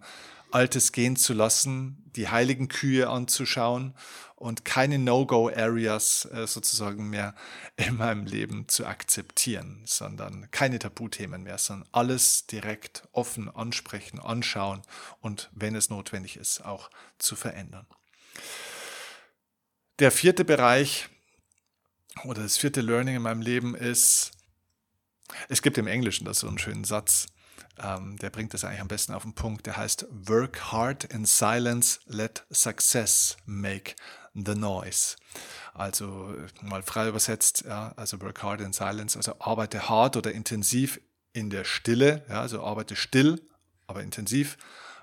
[0.51, 3.93] Altes gehen zu lassen, die heiligen Kühe anzuschauen
[4.35, 7.35] und keine No-Go-Areas äh, sozusagen mehr
[7.75, 14.81] in meinem Leben zu akzeptieren, sondern keine Tabuthemen mehr, sondern alles direkt offen ansprechen, anschauen
[15.21, 17.85] und wenn es notwendig ist, auch zu verändern.
[19.99, 21.09] Der vierte Bereich
[22.23, 24.31] oder das vierte Learning in meinem Leben ist,
[25.47, 27.27] es gibt im Englischen das so einen schönen Satz,
[27.79, 29.65] ähm, der bringt das eigentlich am besten auf den Punkt.
[29.65, 33.95] Der heißt Work hard in silence, let success make
[34.34, 35.15] the noise.
[35.73, 40.99] Also mal frei übersetzt, ja, also work hard in silence, also arbeite hart oder intensiv
[41.34, 43.41] in der Stille, ja, also arbeite still,
[43.88, 44.57] aber intensiv,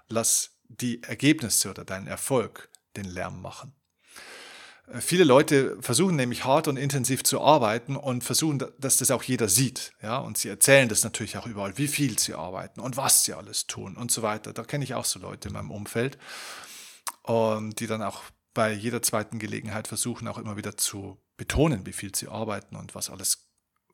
[0.08, 3.74] lass die Ergebnisse oder deinen Erfolg den Lärm machen.
[5.00, 9.48] Viele Leute versuchen nämlich hart und intensiv zu arbeiten und versuchen, dass das auch jeder
[9.48, 9.92] sieht.
[10.02, 10.18] Ja?
[10.18, 13.66] Und sie erzählen das natürlich auch überall, wie viel sie arbeiten und was sie alles
[13.66, 14.52] tun und so weiter.
[14.52, 16.16] Da kenne ich auch so Leute in meinem Umfeld,
[17.28, 18.22] die dann auch
[18.54, 22.94] bei jeder zweiten Gelegenheit versuchen, auch immer wieder zu betonen, wie viel sie arbeiten und
[22.94, 23.46] was alles,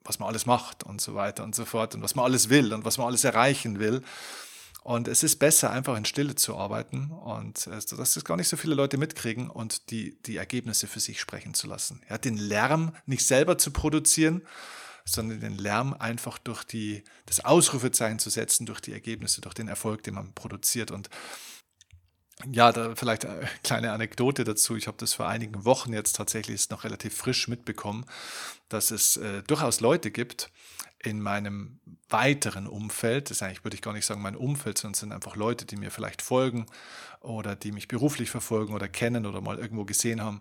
[0.04, 2.72] was man alles macht und so weiter und so fort und was man alles will
[2.72, 4.02] und was man alles erreichen will.
[4.84, 8.48] Und es ist besser, einfach in Stille zu arbeiten und äh, dass das gar nicht
[8.48, 12.02] so viele Leute mitkriegen und die, die Ergebnisse für sich sprechen zu lassen.
[12.10, 14.42] Ja, den Lärm nicht selber zu produzieren,
[15.06, 19.68] sondern den Lärm einfach durch die, das Ausrufezeichen zu setzen, durch die Ergebnisse, durch den
[19.68, 20.90] Erfolg, den man produziert.
[20.90, 21.08] Und
[22.50, 24.76] ja, da vielleicht eine kleine Anekdote dazu.
[24.76, 28.04] Ich habe das vor einigen Wochen jetzt tatsächlich ist noch relativ frisch mitbekommen,
[28.68, 30.50] dass es äh, durchaus Leute gibt,
[31.04, 34.94] in meinem weiteren Umfeld, das ist eigentlich, würde ich gar nicht sagen, mein Umfeld, sondern
[34.94, 36.66] es sind einfach Leute, die mir vielleicht folgen
[37.20, 40.40] oder die mich beruflich verfolgen oder kennen oder mal irgendwo gesehen haben,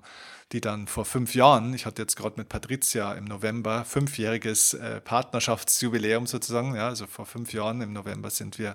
[0.52, 5.02] die dann vor fünf Jahren, ich hatte jetzt gerade mit Patricia im November fünfjähriges äh,
[5.02, 8.74] Partnerschaftsjubiläum sozusagen, ja, also vor fünf Jahren im November sind wir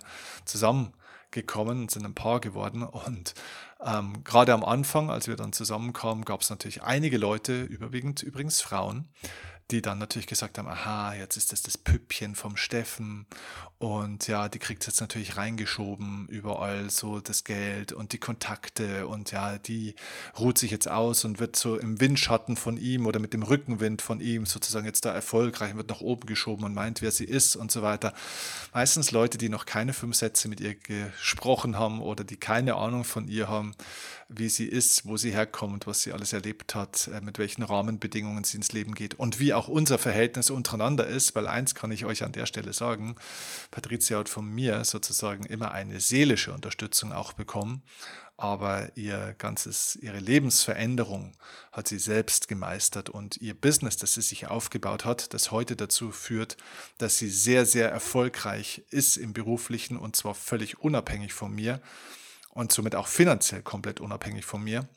[1.30, 2.82] zusammengekommen und sind ein Paar geworden.
[2.82, 3.34] Und
[3.84, 8.60] ähm, gerade am Anfang, als wir dann zusammenkamen, gab es natürlich einige Leute, überwiegend übrigens
[8.60, 9.08] Frauen,
[9.70, 13.26] die dann natürlich gesagt haben, aha, jetzt ist das das Püppchen vom Steffen
[13.78, 19.30] und ja, die kriegt jetzt natürlich reingeschoben, überall so das Geld und die Kontakte und
[19.30, 19.94] ja, die
[20.38, 24.02] ruht sich jetzt aus und wird so im Windschatten von ihm oder mit dem Rückenwind
[24.02, 27.54] von ihm sozusagen jetzt da erfolgreich, wird nach oben geschoben und meint, wer sie ist
[27.54, 28.14] und so weiter.
[28.72, 33.04] Meistens Leute, die noch keine fünf Sätze mit ihr gesprochen haben oder die keine Ahnung
[33.04, 33.74] von ihr haben,
[34.28, 38.44] wie sie ist, wo sie herkommt, was sie alles erlebt hat, äh, mit welchen Rahmenbedingungen
[38.44, 42.04] sie ins Leben geht und wie auch unser Verhältnis untereinander ist, weil eins kann ich
[42.04, 43.16] euch an der Stelle sagen,
[43.70, 47.82] Patricia hat von mir sozusagen immer eine seelische Unterstützung auch bekommen,
[48.36, 51.32] aber ihr ganzes, ihre Lebensveränderung
[51.72, 56.12] hat sie selbst gemeistert und ihr Business, das sie sich aufgebaut hat, das heute dazu
[56.12, 56.56] führt,
[56.98, 61.80] dass sie sehr, sehr erfolgreich ist im beruflichen und zwar völlig unabhängig von mir
[62.58, 64.88] und somit auch finanziell komplett unabhängig von mir.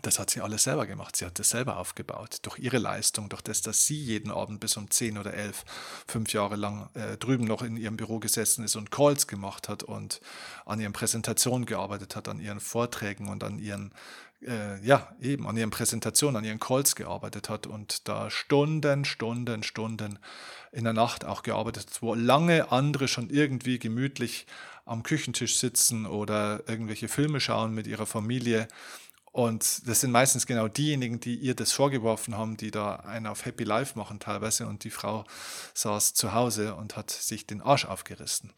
[0.00, 1.16] Das hat sie alles selber gemacht.
[1.16, 2.38] Sie hat das selber aufgebaut.
[2.42, 5.66] Durch ihre Leistung, durch das, dass sie jeden Abend bis um 10 oder 11,
[6.06, 9.82] fünf Jahre lang äh, drüben noch in ihrem Büro gesessen ist und Calls gemacht hat
[9.82, 10.22] und
[10.64, 13.92] an ihren Präsentationen gearbeitet hat, an ihren Vorträgen und an ihren,
[14.40, 19.62] äh, ja, eben an ihren Präsentationen, an ihren Calls gearbeitet hat und da Stunden, Stunden,
[19.62, 20.18] Stunden
[20.72, 24.46] in der Nacht auch gearbeitet hat, wo lange andere schon irgendwie gemütlich
[24.88, 28.68] am Küchentisch sitzen oder irgendwelche Filme schauen mit ihrer Familie.
[29.30, 33.44] Und das sind meistens genau diejenigen, die ihr das vorgeworfen haben, die da einen auf
[33.44, 34.66] Happy Life machen teilweise.
[34.66, 35.24] Und die Frau
[35.74, 38.52] saß zu Hause und hat sich den Arsch aufgerissen.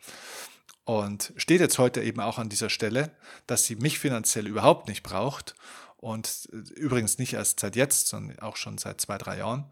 [0.85, 3.15] Und steht jetzt heute eben auch an dieser Stelle,
[3.47, 5.55] dass sie mich finanziell überhaupt nicht braucht.
[5.97, 9.67] Und äh, übrigens nicht erst seit jetzt, sondern auch schon seit zwei, drei Jahren.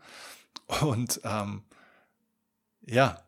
[0.81, 1.63] Und ähm,
[2.83, 3.23] ja,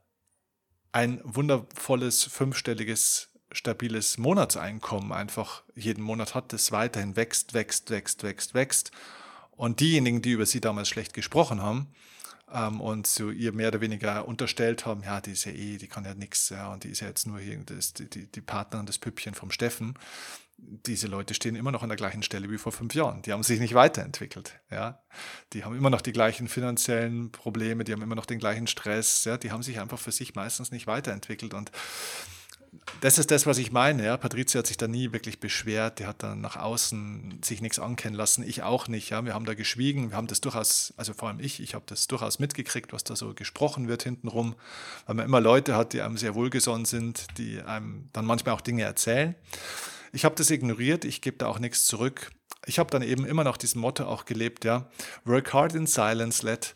[0.93, 8.55] ein wundervolles fünfstelliges stabiles Monatseinkommen einfach jeden Monat hat, das weiterhin wächst, wächst, wächst, wächst,
[8.55, 8.91] wächst.
[9.51, 11.93] Und diejenigen, die über sie damals schlecht gesprochen haben
[12.53, 15.89] ähm, und so ihr mehr oder weniger unterstellt haben, ja, die ist ja eh, die
[15.89, 18.41] kann ja nichts, ja, und die ist ja jetzt nur hier das, die, die, die
[18.41, 19.95] Partnerin, das Püppchen vom Steffen,
[20.87, 23.23] diese Leute stehen immer noch an der gleichen Stelle wie vor fünf Jahren.
[23.23, 24.59] Die haben sich nicht weiterentwickelt.
[24.71, 25.03] Ja?
[25.53, 29.25] Die haben immer noch die gleichen finanziellen Probleme, die haben immer noch den gleichen Stress.
[29.25, 29.37] Ja?
[29.37, 31.55] Die haben sich einfach für sich meistens nicht weiterentwickelt.
[31.55, 31.71] Und
[33.01, 34.05] das ist das, was ich meine.
[34.05, 34.17] Ja.
[34.17, 35.99] Patrizia hat sich da nie wirklich beschwert.
[35.99, 38.45] Die hat dann nach außen sich nichts ankennen lassen.
[38.47, 39.11] Ich auch nicht.
[39.11, 39.25] Ja.
[39.25, 40.11] Wir haben da geschwiegen.
[40.11, 43.17] Wir haben das durchaus, also vor allem ich, ich habe das durchaus mitgekriegt, was da
[43.17, 44.55] so gesprochen wird hintenrum.
[45.07, 48.61] Weil man immer Leute hat, die einem sehr wohlgesonnen sind, die einem dann manchmal auch
[48.61, 49.35] Dinge erzählen.
[50.13, 51.05] Ich habe das ignoriert.
[51.05, 52.31] Ich gebe da auch nichts zurück.
[52.67, 54.91] Ich habe dann eben immer noch diesem Motto auch gelebt, ja.
[55.25, 56.75] Work hard in silence, let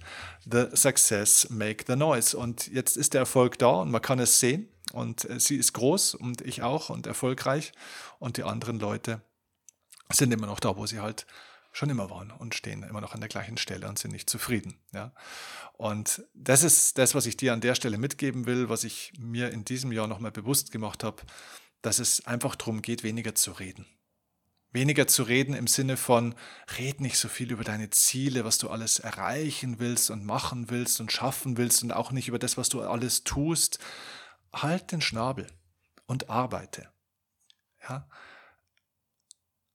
[0.50, 2.36] the success make the noise.
[2.36, 4.68] Und jetzt ist der Erfolg da und man kann es sehen.
[4.92, 7.72] Und äh, sie ist groß und ich auch und erfolgreich.
[8.18, 9.20] Und die anderen Leute
[10.10, 11.26] sind immer noch da, wo sie halt
[11.72, 14.78] schon immer waren und stehen immer noch an der gleichen Stelle und sind nicht zufrieden.
[14.92, 15.12] Ja.
[15.72, 19.50] Und das ist das, was ich dir an der Stelle mitgeben will, was ich mir
[19.50, 21.22] in diesem Jahr nochmal bewusst gemacht habe,
[21.84, 23.84] dass es einfach darum geht, weniger zu reden.
[24.72, 26.34] Weniger zu reden im Sinne von,
[26.78, 30.98] red nicht so viel über deine Ziele, was du alles erreichen willst und machen willst
[31.00, 33.78] und schaffen willst und auch nicht über das, was du alles tust,
[34.52, 35.46] halt den Schnabel
[36.06, 36.88] und arbeite.
[37.86, 38.08] Ja?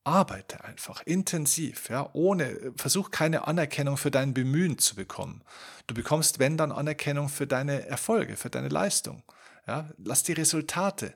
[0.04, 5.43] Arbeite einfach intensiv, ja, ohne, versuch keine Anerkennung für dein Bemühen zu bekommen.
[5.86, 9.22] Du bekommst, wenn dann, Anerkennung für deine Erfolge, für deine Leistung.
[9.67, 9.91] Ja?
[10.00, 11.13] Lass die Resultate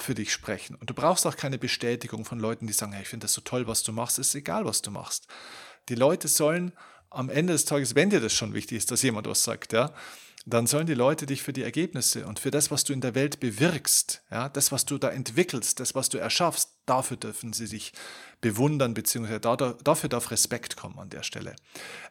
[0.00, 0.74] für dich sprechen.
[0.74, 3.40] Und du brauchst auch keine Bestätigung von Leuten, die sagen, hey, ich finde das so
[3.40, 5.28] toll, was du machst, ist egal, was du machst.
[5.88, 6.72] Die Leute sollen
[7.10, 9.92] am Ende des Tages, wenn dir das schon wichtig ist, dass jemand was sagt, ja,
[10.46, 13.14] dann sollen die Leute dich für die Ergebnisse und für das, was du in der
[13.14, 17.66] Welt bewirkst, ja, das, was du da entwickelst, das, was du erschaffst, dafür dürfen sie
[17.66, 17.92] sich
[18.40, 21.54] bewundern, beziehungsweise dafür darf Respekt kommen an der Stelle.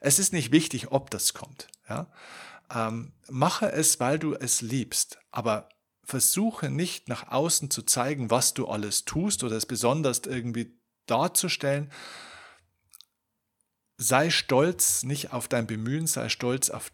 [0.02, 1.68] Es ist nicht wichtig, ob das kommt.
[1.90, 2.08] Ja.
[2.74, 5.70] Ähm, mache es, weil du es liebst, aber
[6.08, 11.92] versuche nicht nach außen zu zeigen, was du alles tust oder es besonders irgendwie darzustellen.
[13.98, 16.94] Sei stolz nicht auf dein Bemühen, sei stolz auf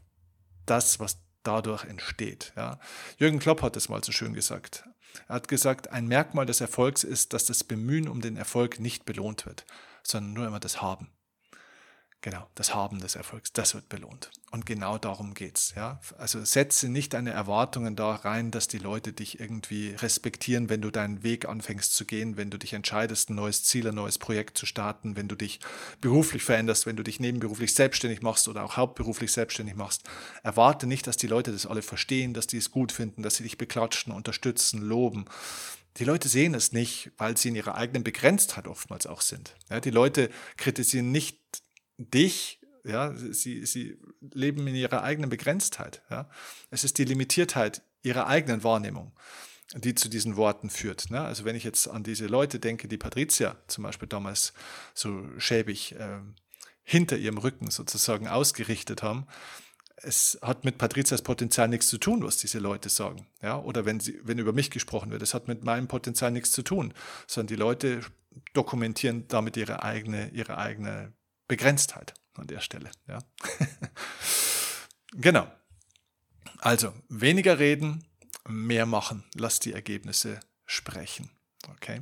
[0.65, 2.53] das, was dadurch entsteht.
[2.55, 2.79] Ja.
[3.19, 4.85] Jürgen Klopp hat es mal so schön gesagt.
[5.27, 9.05] Er hat gesagt, ein Merkmal des Erfolgs ist, dass das Bemühen um den Erfolg nicht
[9.05, 9.63] belohnt wird,
[10.01, 11.11] sondern nur immer das Haben.
[12.23, 14.31] Genau, das Haben des Erfolgs, das wird belohnt.
[14.49, 15.73] Und genau darum geht's.
[15.75, 15.99] Ja?
[16.17, 20.89] Also setze nicht deine Erwartungen da rein, dass die Leute dich irgendwie respektieren, wenn du
[20.89, 24.57] deinen Weg anfängst zu gehen, wenn du dich entscheidest, ein neues Ziel, ein neues Projekt
[24.57, 25.59] zu starten, wenn du dich
[25.99, 30.03] beruflich veränderst, wenn du dich nebenberuflich selbstständig machst oder auch hauptberuflich selbstständig machst.
[30.43, 33.43] Erwarte nicht, dass die Leute das alle verstehen, dass die es gut finden, dass sie
[33.43, 35.25] dich beklatschen, unterstützen, loben.
[35.97, 39.55] Die Leute sehen es nicht, weil sie in ihrer eigenen Begrenztheit oftmals auch sind.
[39.69, 41.62] Ja, die Leute kritisieren nicht
[41.97, 43.97] dich, ja, sie, sie
[44.33, 46.01] leben in ihrer eigenen Begrenztheit.
[46.09, 46.29] Ja.
[46.69, 49.13] Es ist die Limitiertheit ihrer eigenen Wahrnehmung,
[49.75, 51.09] die zu diesen Worten führt.
[51.09, 51.21] Ne?
[51.21, 54.53] Also wenn ich jetzt an diese Leute denke, die Patricia zum Beispiel damals
[54.93, 56.19] so schäbig äh,
[56.83, 59.25] hinter ihrem Rücken sozusagen ausgerichtet haben,
[59.95, 63.25] es hat mit Patrizias Potenzial nichts zu tun, was diese Leute sagen.
[63.41, 63.57] Ja?
[63.59, 66.61] Oder wenn, sie, wenn über mich gesprochen wird, es hat mit meinem Potenzial nichts zu
[66.61, 66.93] tun,
[67.25, 68.01] sondern die Leute
[68.53, 71.13] dokumentieren damit ihre eigene, ihre eigene
[71.47, 72.91] Begrenztheit an der Stelle.
[73.07, 73.19] Ja.
[75.13, 75.51] genau.
[76.59, 78.05] Also weniger reden,
[78.47, 79.23] mehr machen.
[79.35, 81.29] Lass die Ergebnisse sprechen.
[81.69, 81.99] Okay.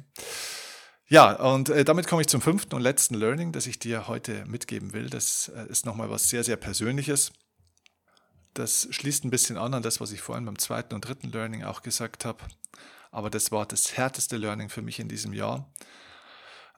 [1.08, 4.46] Ja, und äh, damit komme ich zum fünften und letzten Learning, das ich dir heute
[4.46, 5.10] mitgeben will.
[5.10, 7.34] Das äh, ist nochmal was sehr, sehr Persönliches.
[8.54, 11.64] Das schließt ein bisschen an an das, was ich vorhin beim zweiten und dritten Learning
[11.64, 12.44] auch gesagt habe.
[13.12, 15.70] Aber das war das härteste Learning für mich in diesem Jahr.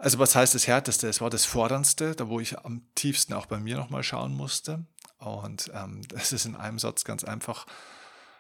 [0.04, 1.08] Also was heißt das Härteste?
[1.08, 4.86] Es war das Forderndste, da wo ich am tiefsten auch bei mir nochmal schauen musste.
[5.18, 7.66] Und ähm, das ist in einem Satz ganz einfach,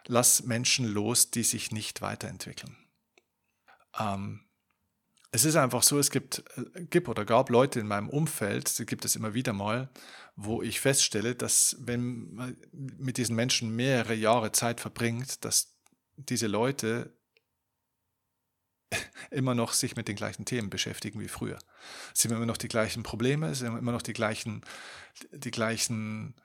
[0.05, 2.75] lass Menschen los, die sich nicht weiterentwickeln.
[3.97, 4.41] Ähm,
[5.31, 8.85] es ist einfach so, es gibt, äh, gibt oder gab Leute in meinem Umfeld, die
[8.85, 9.89] gibt es immer wieder mal,
[10.35, 15.77] wo ich feststelle, dass wenn man mit diesen Menschen mehrere Jahre Zeit verbringt, dass
[16.17, 17.13] diese Leute
[19.31, 21.59] immer noch sich mit den gleichen Themen beschäftigen wie früher.
[22.13, 24.61] Es sind immer noch die gleichen Probleme, es sind immer noch die gleichen,
[25.31, 26.35] die gleichen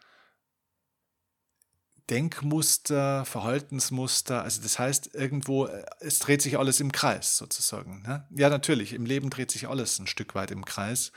[2.11, 4.43] Denkmuster, Verhaltensmuster.
[4.43, 8.03] Also das heißt, irgendwo, äh, es dreht sich alles im Kreis sozusagen.
[8.03, 8.27] Ne?
[8.31, 11.13] Ja, natürlich, im Leben dreht sich alles ein Stück weit im Kreis.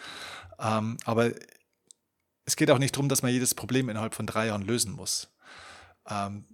[0.59, 1.31] Ähm, aber
[2.45, 5.29] es geht auch nicht darum, dass man jedes Problem innerhalb von drei Jahren lösen muss.
[6.09, 6.45] Ähm,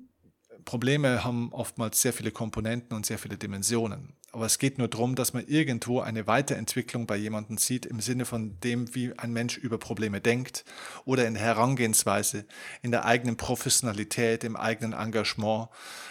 [0.66, 4.18] Probleme haben oftmals sehr viele Komponenten und sehr viele Dimensionen.
[4.38, 8.24] Aber es geht nur darum, dass man irgendwo eine Weiterentwicklung bei jemandem sieht, im Sinne
[8.24, 10.64] von dem, wie ein Mensch über Probleme denkt
[11.06, 12.46] oder in der Herangehensweise,
[12.84, 15.70] in der eigenen Professionalität, im eigenen Engagement.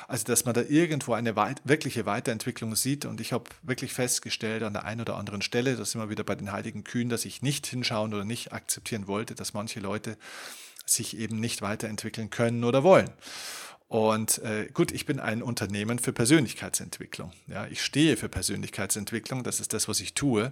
[0.09, 3.05] Also, dass man da irgendwo eine weit wirkliche Weiterentwicklung sieht.
[3.05, 6.25] Und ich habe wirklich festgestellt an der einen oder anderen Stelle, da sind wir wieder
[6.25, 10.19] bei den heiligen Kühen, dass ich nicht hinschauen oder nicht akzeptieren wollte, dass manche Leute
[10.85, 13.11] sich eben nicht weiterentwickeln können oder wollen.
[13.89, 17.33] Und äh, gut, ich bin ein Unternehmen für Persönlichkeitsentwicklung.
[17.47, 20.51] Ja, ich stehe für Persönlichkeitsentwicklung, das ist das, was ich tue.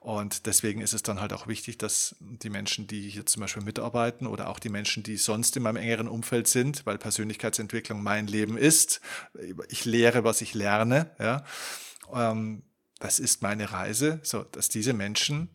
[0.00, 3.64] Und deswegen ist es dann halt auch wichtig, dass die Menschen, die hier zum Beispiel
[3.64, 8.28] mitarbeiten oder auch die Menschen, die sonst in meinem engeren Umfeld sind, weil Persönlichkeitsentwicklung mein
[8.28, 9.00] Leben ist,
[9.68, 11.44] ich lehre, was ich lerne, ja,
[12.14, 12.62] ähm,
[13.00, 15.50] das ist meine Reise, so dass diese Menschen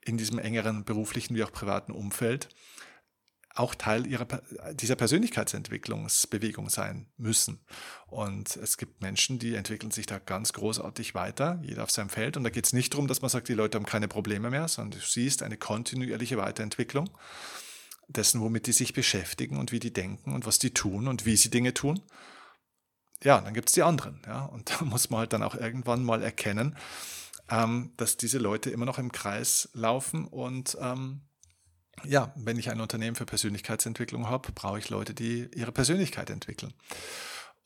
[0.00, 2.48] in diesem engeren beruflichen wie auch privaten Umfeld
[3.58, 4.26] auch Teil ihrer,
[4.74, 7.60] dieser Persönlichkeitsentwicklungsbewegung sein müssen.
[8.06, 12.36] Und es gibt Menschen, die entwickeln sich da ganz großartig weiter, jeder auf seinem Feld.
[12.36, 14.68] Und da geht es nicht darum, dass man sagt, die Leute haben keine Probleme mehr,
[14.68, 17.10] sondern du siehst eine kontinuierliche Weiterentwicklung
[18.08, 21.36] dessen, womit die sich beschäftigen und wie die denken und was die tun und wie
[21.36, 22.02] sie Dinge tun.
[23.22, 24.22] Ja, dann gibt es die anderen.
[24.26, 24.44] Ja?
[24.44, 26.76] Und da muss man halt dann auch irgendwann mal erkennen,
[27.50, 31.22] ähm, dass diese Leute immer noch im Kreis laufen und ähm,
[32.04, 36.74] ja, wenn ich ein Unternehmen für Persönlichkeitsentwicklung habe, brauche ich Leute, die ihre Persönlichkeit entwickeln.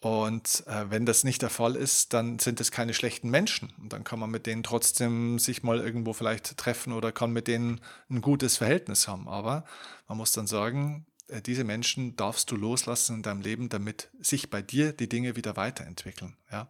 [0.01, 3.71] Und äh, wenn das nicht der Fall ist, dann sind es keine schlechten Menschen.
[3.79, 7.49] Und dann kann man mit denen trotzdem sich mal irgendwo vielleicht treffen oder kann mit
[7.49, 9.29] denen ein gutes Verhältnis haben.
[9.29, 9.65] Aber
[10.09, 14.49] man muss dann sagen, äh, diese Menschen darfst du loslassen in deinem Leben, damit sich
[14.49, 16.35] bei dir die Dinge wieder weiterentwickeln.
[16.51, 16.69] Ja?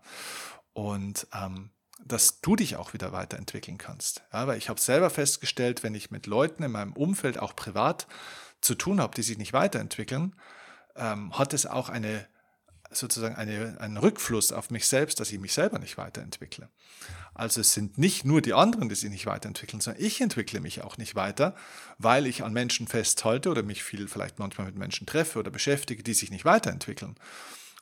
[0.72, 1.70] Und ähm,
[2.04, 4.22] dass du dich auch wieder weiterentwickeln kannst.
[4.32, 8.06] Ja, weil ich habe selber festgestellt, wenn ich mit Leuten in meinem Umfeld auch privat
[8.60, 10.34] zu tun habe, die sich nicht weiterentwickeln,
[10.96, 12.26] ähm, hat es auch eine
[12.92, 16.68] sozusagen eine, einen Rückfluss auf mich selbst, dass ich mich selber nicht weiterentwickle.
[17.34, 20.82] Also es sind nicht nur die anderen, die sich nicht weiterentwickeln, sondern ich entwickle mich
[20.82, 21.54] auch nicht weiter,
[21.98, 26.02] weil ich an Menschen festhalte oder mich viel vielleicht manchmal mit Menschen treffe oder beschäftige,
[26.02, 27.14] die sich nicht weiterentwickeln.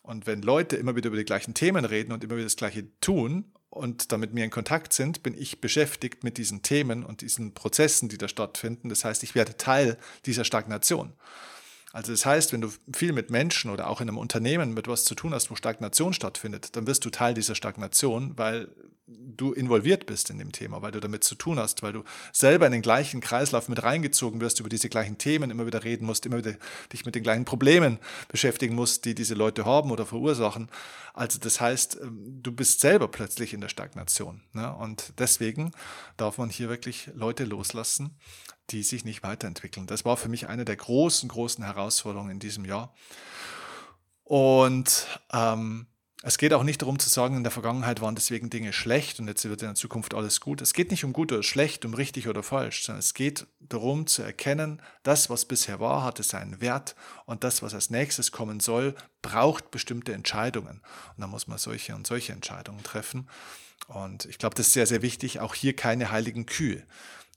[0.03, 2.87] Und wenn Leute immer wieder über die gleichen Themen reden und immer wieder das Gleiche
[3.01, 7.21] tun und da mit mir in Kontakt sind, bin ich beschäftigt mit diesen Themen und
[7.21, 8.89] diesen Prozessen, die da stattfinden.
[8.89, 11.13] Das heißt, ich werde Teil dieser Stagnation.
[11.93, 15.05] Also das heißt, wenn du viel mit Menschen oder auch in einem Unternehmen mit was
[15.05, 18.69] zu tun hast, wo Stagnation stattfindet, dann wirst du Teil dieser Stagnation, weil
[19.09, 22.67] du involviert bist in dem Thema, weil du damit zu tun hast, weil du selber
[22.67, 26.27] in den gleichen Kreislauf mit reingezogen wirst, über diese gleichen Themen immer wieder reden musst,
[26.27, 26.55] immer wieder
[26.93, 30.69] dich mit den gleichen Problemen beschäftigen musst, die diese Leute haben oder verursachen.
[31.15, 34.43] Also das heißt, ähm, du bist selber plötzlich in der Stagnation.
[34.53, 34.75] Ne?
[34.75, 35.73] Und deswegen
[36.17, 38.17] darf man hier wirklich Leute loslassen,
[38.71, 39.87] die sich nicht weiterentwickeln.
[39.87, 42.95] Das war für mich eine der großen, großen Herausforderungen in diesem Jahr.
[44.25, 45.87] Und ähm,
[46.23, 49.29] es geht auch nicht darum zu sagen, in der Vergangenheit waren deswegen Dinge schlecht und
[49.29, 50.61] jetzt wird in der Zukunft alles gut.
[50.61, 54.09] Es geht nicht um gut oder schlecht, um richtig oder falsch, sondern es geht darum
[54.09, 58.59] zu erkennen, das, was bisher war, hatte seinen Wert und das, was als nächstes kommen
[58.59, 60.83] soll, braucht bestimmte Entscheidungen.
[61.17, 63.29] Und da muss man solche und solche Entscheidungen treffen.
[63.87, 65.39] Und ich glaube, das ist sehr, sehr wichtig.
[65.39, 66.83] Auch hier keine heiligen Kühe.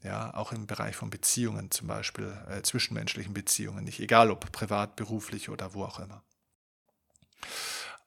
[0.04, 4.96] Ja, auch im Bereich von Beziehungen zum Beispiel, äh, zwischenmenschlichen Beziehungen, nicht egal ob privat,
[4.96, 6.24] beruflich oder wo auch immer.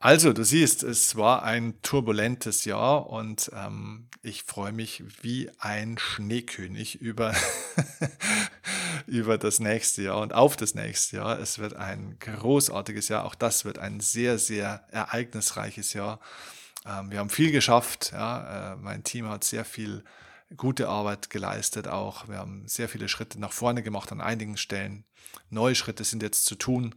[0.04, 5.96] Also, du siehst, es war ein turbulentes Jahr und ähm, ich freue mich wie ein
[5.96, 7.34] Schneekönig über,
[9.06, 11.38] über das nächste Jahr und auf das nächste Jahr.
[11.38, 13.24] Es wird ein großartiges Jahr.
[13.24, 16.20] Auch das wird ein sehr, sehr ereignisreiches Jahr.
[16.84, 18.10] Ähm, wir haben viel geschafft.
[18.12, 18.74] Ja.
[18.74, 20.04] Äh, mein Team hat sehr viel
[20.54, 22.28] gute Arbeit geleistet auch.
[22.28, 25.06] Wir haben sehr viele Schritte nach vorne gemacht an einigen Stellen.
[25.48, 26.94] Neue Schritte sind jetzt zu tun.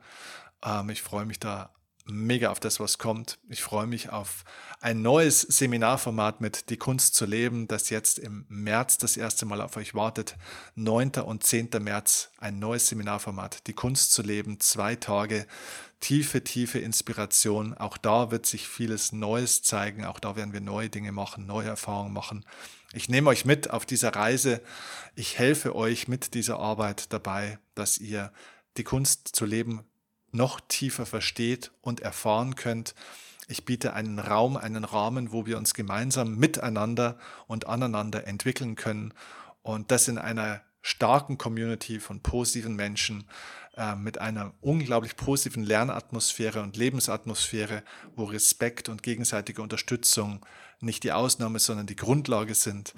[0.62, 1.70] Ähm, ich freue mich da
[2.10, 3.40] mega auf das, was kommt.
[3.50, 4.44] Ich freue mich auf
[4.80, 9.62] ein neues Seminarformat mit Die Kunst zu leben, das jetzt im März das erste Mal
[9.62, 10.36] auf euch wartet.
[10.76, 11.12] 9.
[11.26, 11.70] und 10.
[11.80, 15.48] März ein neues Seminarformat, Die Kunst zu leben, zwei Tage,
[16.00, 17.74] tiefe, tiefe Inspiration.
[17.74, 21.68] Auch da wird sich vieles Neues zeigen, auch da werden wir neue Dinge machen, neue
[21.68, 22.46] Erfahrungen machen.
[22.94, 24.62] Ich nehme euch mit auf dieser Reise.
[25.16, 28.32] Ich helfe euch mit dieser Arbeit dabei, dass ihr
[28.78, 29.84] die Kunst zu leben
[30.38, 32.96] noch tiefer versteht und erfahren könnt.
[33.50, 37.18] Ich biete einen Raum, einen Rahmen, wo wir uns gemeinsam miteinander
[37.48, 39.14] und aneinander entwickeln können
[39.62, 43.28] und das in einer starken Community von positiven Menschen
[43.76, 47.84] äh, mit einer unglaublich positiven Lernatmosphäre und Lebensatmosphäre,
[48.16, 50.46] wo Respekt und gegenseitige Unterstützung
[50.80, 52.94] nicht die Ausnahme, sondern die Grundlage sind,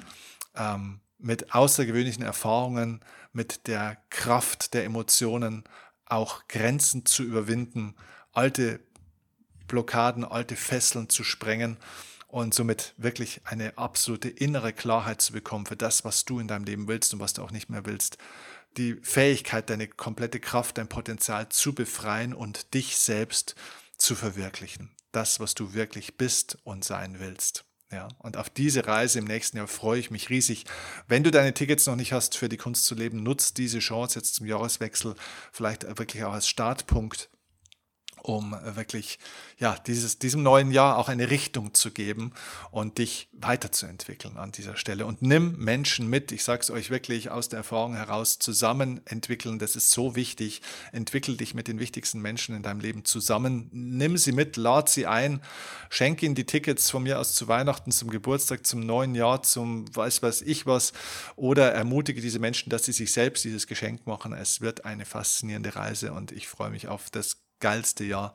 [0.56, 3.02] ähm, mit außergewöhnlichen Erfahrungen,
[3.34, 5.64] mit der Kraft der Emotionen
[6.10, 7.96] auch Grenzen zu überwinden,
[8.34, 8.80] alte
[9.68, 11.78] Blockaden, alte Fesseln zu sprengen
[12.28, 16.66] und somit wirklich eine absolute innere Klarheit zu bekommen für das, was du in deinem
[16.66, 18.18] Leben willst und was du auch nicht mehr willst.
[18.78, 23.56] Die Fähigkeit, deine komplette Kraft, dein Potenzial zu befreien und dich selbst
[23.98, 24.92] zu verwirklichen.
[25.12, 27.66] Das, was du wirklich bist und sein willst.
[27.92, 30.66] Ja, und auf diese Reise im nächsten Jahr freue ich mich riesig.
[31.08, 34.20] Wenn du deine Tickets noch nicht hast für die Kunst zu leben, nutzt diese Chance
[34.20, 35.16] jetzt zum Jahreswechsel,
[35.52, 37.30] vielleicht wirklich auch als Startpunkt
[38.24, 39.20] um wirklich
[39.58, 42.32] ja, dieses, diesem neuen Jahr auch eine Richtung zu geben
[42.72, 45.06] und dich weiterzuentwickeln an dieser Stelle.
[45.06, 49.60] Und nimm Menschen mit, ich sage es euch wirklich aus der Erfahrung heraus, zusammen entwickeln,
[49.60, 50.62] das ist so wichtig.
[50.92, 53.70] Entwickel dich mit den wichtigsten Menschen in deinem Leben zusammen.
[53.72, 55.42] Nimm sie mit, lad sie ein,
[55.90, 59.94] schenk ihnen die Tickets von mir aus zu Weihnachten, zum Geburtstag, zum neuen Jahr, zum
[59.94, 60.94] weiß was ich was.
[61.36, 64.32] Oder ermutige diese Menschen, dass sie sich selbst dieses Geschenk machen.
[64.34, 68.34] Es wird eine faszinierende Reise und ich freue mich auf das geilste Jahr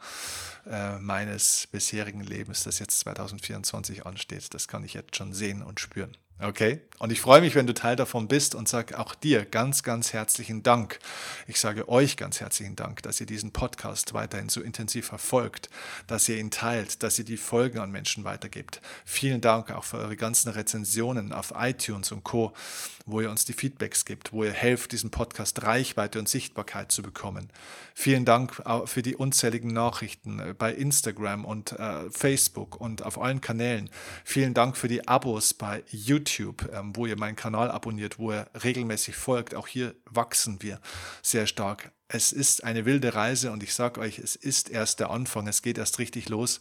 [0.67, 4.55] äh, meines bisherigen Lebens, das jetzt 2024 ansteht.
[4.55, 6.17] Das kann ich jetzt schon sehen und spüren.
[6.41, 6.81] Okay?
[6.99, 10.13] Und ich freue mich, wenn du Teil davon bist und sage auch dir ganz, ganz
[10.13, 10.99] herzlichen Dank.
[11.47, 15.71] Ich sage euch ganz herzlichen Dank, dass ihr diesen Podcast weiterhin so intensiv verfolgt,
[16.07, 18.81] dass ihr ihn teilt, dass ihr die Folgen an Menschen weitergibt.
[19.05, 22.53] Vielen Dank auch für eure ganzen Rezensionen auf iTunes und Co.,
[23.07, 27.03] wo ihr uns die Feedbacks gibt, wo ihr helft, diesen Podcast Reichweite und Sichtbarkeit zu
[27.03, 27.51] bekommen.
[27.93, 33.43] Vielen Dank für die unzähligen Nachrichten äh, bei Instagram und äh, Facebook und auf allen
[33.43, 33.91] Kanälen.
[34.25, 36.24] Vielen Dank für die Abos bei YouTube,
[36.73, 39.55] ähm, wo ihr meinen Kanal abonniert, wo ihr regelmäßig folgt.
[39.55, 40.81] Auch hier wachsen wir
[41.23, 41.93] sehr stark.
[42.09, 45.63] Es ist eine wilde Reise und ich sage euch, es ist erst der Anfang, es
[45.63, 46.61] geht erst richtig los.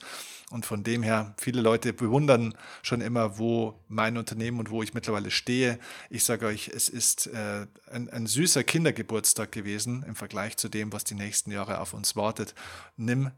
[0.50, 4.94] Und von dem her, viele Leute bewundern schon immer, wo mein Unternehmen und wo ich
[4.94, 5.80] mittlerweile stehe.
[6.10, 10.94] Ich sage euch, es ist äh, ein, ein süßer Kindergeburtstag gewesen im Vergleich zu dem,
[10.94, 12.56] was die nächsten Jahre auf uns wartet.
[12.98, 13.32] Nimm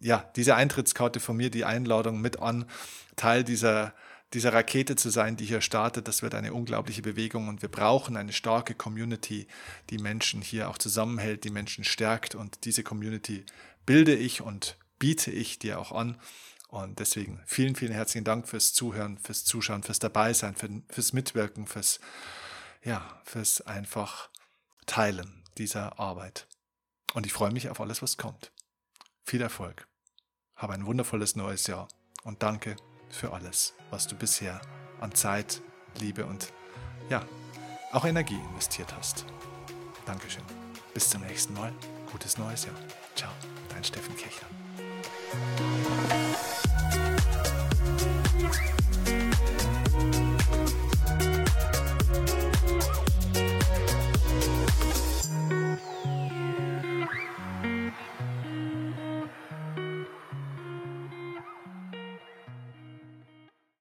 [0.00, 2.66] ja diese Eintrittskarte von mir, die Einladung mit an,
[3.16, 3.94] Teil dieser
[4.34, 8.16] dieser Rakete zu sein, die hier startet, das wird eine unglaubliche Bewegung und wir brauchen
[8.16, 9.46] eine starke Community,
[9.90, 13.46] die Menschen hier auch zusammenhält, die Menschen stärkt und diese Community
[13.86, 16.20] bilde ich und biete ich dir auch an.
[16.68, 21.66] Und deswegen vielen, vielen herzlichen Dank fürs Zuhören, fürs Zuschauen, fürs Dabeisein, für, fürs Mitwirken,
[21.66, 21.98] fürs,
[22.84, 24.28] ja, fürs einfach
[24.84, 26.46] Teilen dieser Arbeit.
[27.14, 28.52] Und ich freue mich auf alles, was kommt.
[29.24, 29.88] Viel Erfolg.
[30.56, 31.88] Habe ein wundervolles neues Jahr
[32.24, 32.76] und danke
[33.10, 34.60] für alles, was du bisher
[35.00, 35.60] an Zeit,
[36.00, 36.52] Liebe und
[37.08, 37.22] ja,
[37.92, 39.24] auch Energie investiert hast.
[40.06, 40.42] Dankeschön.
[40.94, 41.72] Bis zum nächsten Mal.
[42.10, 42.74] Gutes neues Jahr.
[43.14, 43.30] Ciao,
[43.68, 44.48] dein Steffen Kechler.